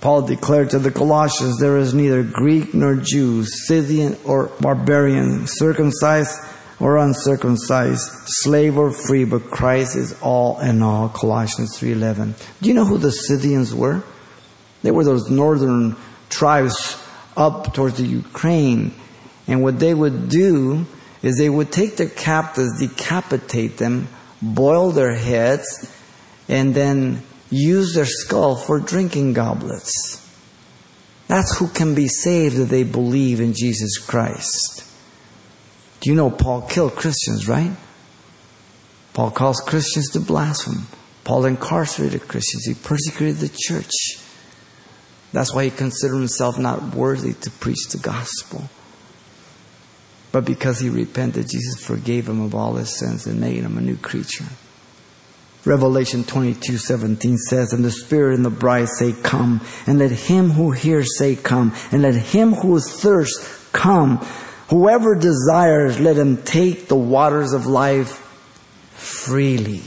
Paul 0.00 0.22
declared 0.22 0.70
to 0.70 0.78
the 0.78 0.92
Colossians, 0.92 1.58
there 1.58 1.76
is 1.76 1.92
neither 1.92 2.22
Greek 2.22 2.72
nor 2.72 2.94
Jew, 2.94 3.44
Scythian 3.44 4.16
or 4.24 4.46
barbarian, 4.60 5.46
circumcised 5.48 6.38
or 6.78 6.98
uncircumcised, 6.98 8.08
slave 8.26 8.78
or 8.78 8.92
free, 8.92 9.24
but 9.24 9.50
Christ 9.50 9.96
is 9.96 10.16
all 10.22 10.60
in 10.60 10.82
all. 10.82 11.08
Colossians 11.08 11.76
3.11. 11.76 12.34
Do 12.60 12.68
you 12.68 12.74
know 12.74 12.84
who 12.84 12.98
the 12.98 13.10
Scythians 13.10 13.74
were? 13.74 14.04
They 14.82 14.92
were 14.92 15.02
those 15.02 15.28
northern 15.28 15.96
tribes 16.30 17.02
up 17.36 17.74
towards 17.74 17.96
the 17.96 18.06
Ukraine. 18.06 18.94
And 19.48 19.64
what 19.64 19.80
they 19.80 19.94
would 19.94 20.28
do 20.28 20.86
is 21.22 21.36
they 21.36 21.50
would 21.50 21.72
take 21.72 21.96
their 21.96 22.08
captives, 22.08 22.78
decapitate 22.78 23.78
them, 23.78 24.06
boil 24.40 24.92
their 24.92 25.14
heads, 25.14 25.92
and 26.48 26.74
then 26.74 27.22
use 27.50 27.94
their 27.94 28.06
skull 28.06 28.56
for 28.56 28.80
drinking 28.80 29.34
goblets. 29.34 30.24
That's 31.28 31.58
who 31.58 31.68
can 31.68 31.94
be 31.94 32.08
saved 32.08 32.58
if 32.58 32.68
they 32.68 32.84
believe 32.84 33.40
in 33.40 33.52
Jesus 33.52 33.98
Christ. 33.98 34.84
Do 36.00 36.10
you 36.10 36.16
know 36.16 36.30
Paul 36.30 36.62
killed 36.62 36.96
Christians, 36.96 37.46
right? 37.46 37.72
Paul 39.12 39.30
calls 39.30 39.60
Christians 39.60 40.10
to 40.12 40.20
blaspheme. 40.20 40.86
Paul 41.24 41.44
incarcerated 41.44 42.28
Christians. 42.28 42.64
He 42.64 42.74
persecuted 42.74 43.36
the 43.36 43.54
church. 43.54 43.90
That's 45.32 45.54
why 45.54 45.64
he 45.64 45.70
considered 45.70 46.18
himself 46.18 46.58
not 46.58 46.94
worthy 46.94 47.34
to 47.34 47.50
preach 47.50 47.88
the 47.90 47.98
gospel. 47.98 48.70
But 50.32 50.44
because 50.44 50.80
he 50.80 50.88
repented, 50.88 51.48
Jesus 51.48 51.84
forgave 51.84 52.28
him 52.28 52.40
of 52.40 52.54
all 52.54 52.74
his 52.74 52.96
sins 52.98 53.26
and 53.26 53.40
made 53.40 53.64
him 53.64 53.76
a 53.76 53.82
new 53.82 53.96
creature. 53.96 54.46
Revelation 55.64 56.24
22, 56.24 56.78
17 56.78 57.36
says, 57.36 57.72
And 57.72 57.84
the 57.84 57.90
Spirit 57.90 58.36
and 58.36 58.44
the 58.44 58.50
bride 58.50 58.88
say, 58.88 59.12
Come. 59.12 59.60
And 59.86 59.98
let 59.98 60.10
him 60.10 60.50
who 60.50 60.70
hears 60.70 61.18
say, 61.18 61.36
Come. 61.36 61.74
And 61.90 62.02
let 62.02 62.14
him 62.14 62.52
who 62.52 62.76
is 62.76 62.90
thirst 62.90 63.72
come. 63.72 64.18
Whoever 64.70 65.14
desires, 65.14 65.98
let 65.98 66.16
him 66.16 66.42
take 66.42 66.88
the 66.88 66.96
waters 66.96 67.52
of 67.52 67.66
life 67.66 68.18
freely. 68.92 69.82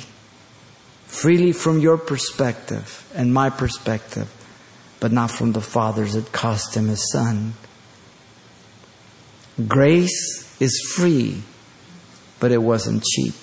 Freely 1.06 1.52
from 1.52 1.80
your 1.80 1.98
perspective 1.98 3.10
and 3.14 3.34
my 3.34 3.50
perspective, 3.50 4.32
but 5.00 5.12
not 5.12 5.30
from 5.30 5.52
the 5.52 5.62
Father's. 5.62 6.16
It 6.16 6.32
cost 6.32 6.76
him 6.76 6.88
his 6.88 7.12
son. 7.12 7.54
Grace 9.68 10.56
is 10.60 10.94
free, 10.96 11.44
but 12.40 12.52
it 12.52 12.62
wasn't 12.62 13.04
cheap. 13.04 13.36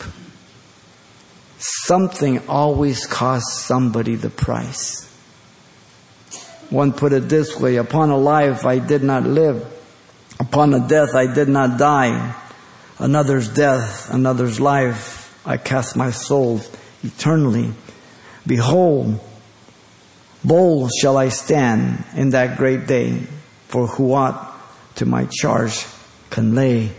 Something 1.88 2.46
always 2.51 3.07
costs 3.07 3.62
somebody 3.62 4.14
the 4.14 4.29
price. 4.29 5.09
One 6.68 6.92
put 6.92 7.14
it 7.14 7.31
this 7.31 7.59
way 7.59 7.77
Upon 7.77 8.11
a 8.11 8.16
life 8.18 8.66
I 8.66 8.79
did 8.79 9.03
not 9.03 9.22
live, 9.22 9.64
upon 10.38 10.74
a 10.74 10.87
death 10.87 11.14
I 11.14 11.33
did 11.33 11.48
not 11.48 11.79
die. 11.79 12.35
Another's 12.98 13.48
death, 13.48 14.12
another's 14.12 14.61
life, 14.61 15.33
I 15.46 15.57
cast 15.57 15.96
my 15.96 16.11
soul 16.11 16.61
eternally. 17.03 17.72
Behold, 18.46 19.18
bold 20.44 20.90
shall 21.01 21.16
I 21.16 21.31
stand 21.31 22.05
in 22.14 22.31
that 22.37 22.59
great 22.59 22.87
day, 22.87 23.22
for 23.68 23.87
who 23.87 24.12
aught 24.12 24.37
to 24.96 25.07
my 25.07 25.24
charge 25.24 25.87
can 26.29 26.55
lay, 26.55 26.92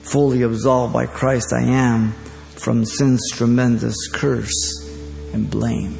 fully 0.00 0.40
absolved 0.40 0.94
by 0.94 1.04
Christ 1.04 1.52
I 1.52 1.64
am 1.64 2.14
from 2.60 2.84
sin's 2.84 3.30
tremendous 3.32 3.96
curse 4.12 4.86
and 5.32 5.50
blame. 5.50 5.96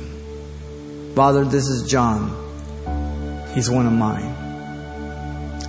Father, 1.15 1.45
this 1.45 1.67
is 1.67 1.91
John. 1.91 2.37
He's 3.55 3.71
one 3.71 3.87
of 3.87 3.93
mine. 3.93 4.37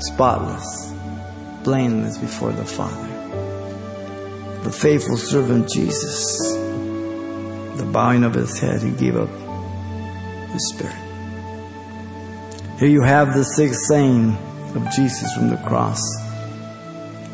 Spotless, 0.01 0.91
blameless 1.63 2.17
before 2.17 2.51
the 2.51 2.65
Father. 2.65 3.08
The 4.63 4.71
faithful 4.71 5.15
servant 5.15 5.69
Jesus, 5.69 6.38
the 7.77 7.89
bowing 7.91 8.25
of 8.25 8.34
his 8.34 8.60
head, 8.60 8.82
he 8.82 8.91
gave 8.91 9.15
up 9.15 9.30
his 10.49 10.73
spirit. 10.73 10.95
Here 12.80 12.89
you 12.89 13.01
have 13.01 13.34
the 13.34 13.43
sixth 13.43 13.86
saying 13.88 14.38
of 14.75 14.91
Jesus 14.93 15.32
from 15.34 15.49
the 15.49 15.63
cross. 15.67 16.01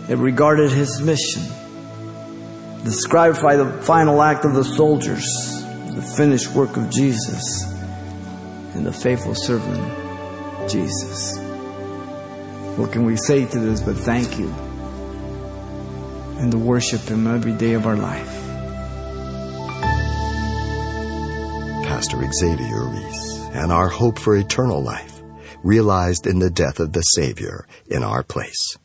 It 0.09 0.17
regarded 0.17 0.71
his 0.71 1.01
mission 1.01 1.43
described 2.83 3.41
by 3.41 3.55
the 3.55 3.71
final 3.83 4.21
act 4.21 4.45
of 4.45 4.53
the 4.53 4.63
soldiers, 4.63 5.25
the 5.93 6.01
finished 6.01 6.51
work 6.53 6.77
of 6.77 6.89
Jesus, 6.89 7.63
and 8.73 8.85
the 8.85 8.93
faithful 8.93 9.35
servant, 9.35 10.69
Jesus. 10.69 11.37
What 12.77 12.91
can 12.91 13.05
we 13.05 13.15
say 13.15 13.45
to 13.45 13.59
this 13.59 13.81
but 13.81 13.95
thank 13.95 14.37
you 14.37 14.49
and 16.39 16.51
to 16.51 16.57
worship 16.57 17.01
Him 17.01 17.25
every 17.25 17.53
day 17.53 17.73
of 17.73 17.87
our 17.87 17.97
life? 17.97 18.33
Pastor 21.87 22.21
Xavier 22.31 22.83
Reese 22.83 23.39
and 23.53 23.71
our 23.71 23.87
hope 23.87 24.19
for 24.19 24.37
eternal 24.37 24.83
life 24.83 25.21
realized 25.63 26.27
in 26.27 26.37
the 26.37 26.51
death 26.51 26.79
of 26.79 26.93
the 26.93 27.01
Savior 27.01 27.67
in 27.87 28.03
our 28.03 28.23
place. 28.23 28.77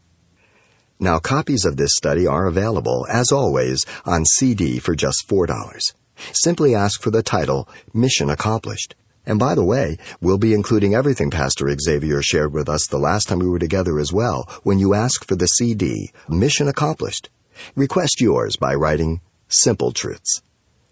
Now, 1.02 1.18
copies 1.18 1.64
of 1.64 1.76
this 1.76 1.90
study 1.96 2.28
are 2.28 2.46
available, 2.46 3.08
as 3.10 3.32
always, 3.32 3.84
on 4.04 4.24
CD 4.24 4.78
for 4.78 4.94
just 4.94 5.28
$4. 5.28 5.94
Simply 6.32 6.76
ask 6.76 7.02
for 7.02 7.10
the 7.10 7.24
title, 7.24 7.68
Mission 7.92 8.30
Accomplished. 8.30 8.94
And 9.26 9.36
by 9.36 9.56
the 9.56 9.64
way, 9.64 9.98
we'll 10.20 10.38
be 10.38 10.54
including 10.54 10.94
everything 10.94 11.28
Pastor 11.28 11.68
Xavier 11.76 12.22
shared 12.22 12.52
with 12.52 12.68
us 12.68 12.86
the 12.86 13.00
last 13.00 13.26
time 13.26 13.40
we 13.40 13.48
were 13.48 13.58
together 13.58 13.98
as 13.98 14.12
well 14.12 14.48
when 14.62 14.78
you 14.78 14.94
ask 14.94 15.24
for 15.24 15.34
the 15.34 15.48
CD, 15.48 16.12
Mission 16.28 16.68
Accomplished. 16.68 17.30
Request 17.74 18.20
yours 18.20 18.54
by 18.54 18.72
writing 18.72 19.22
Simple 19.48 19.90
Truths. 19.90 20.40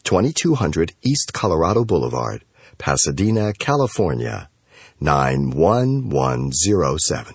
2200 0.03 0.93
East 1.03 1.33
Colorado 1.33 1.85
Boulevard, 1.85 2.45
Pasadena, 2.79 3.53
California, 3.53 4.51
91107. 4.99 7.35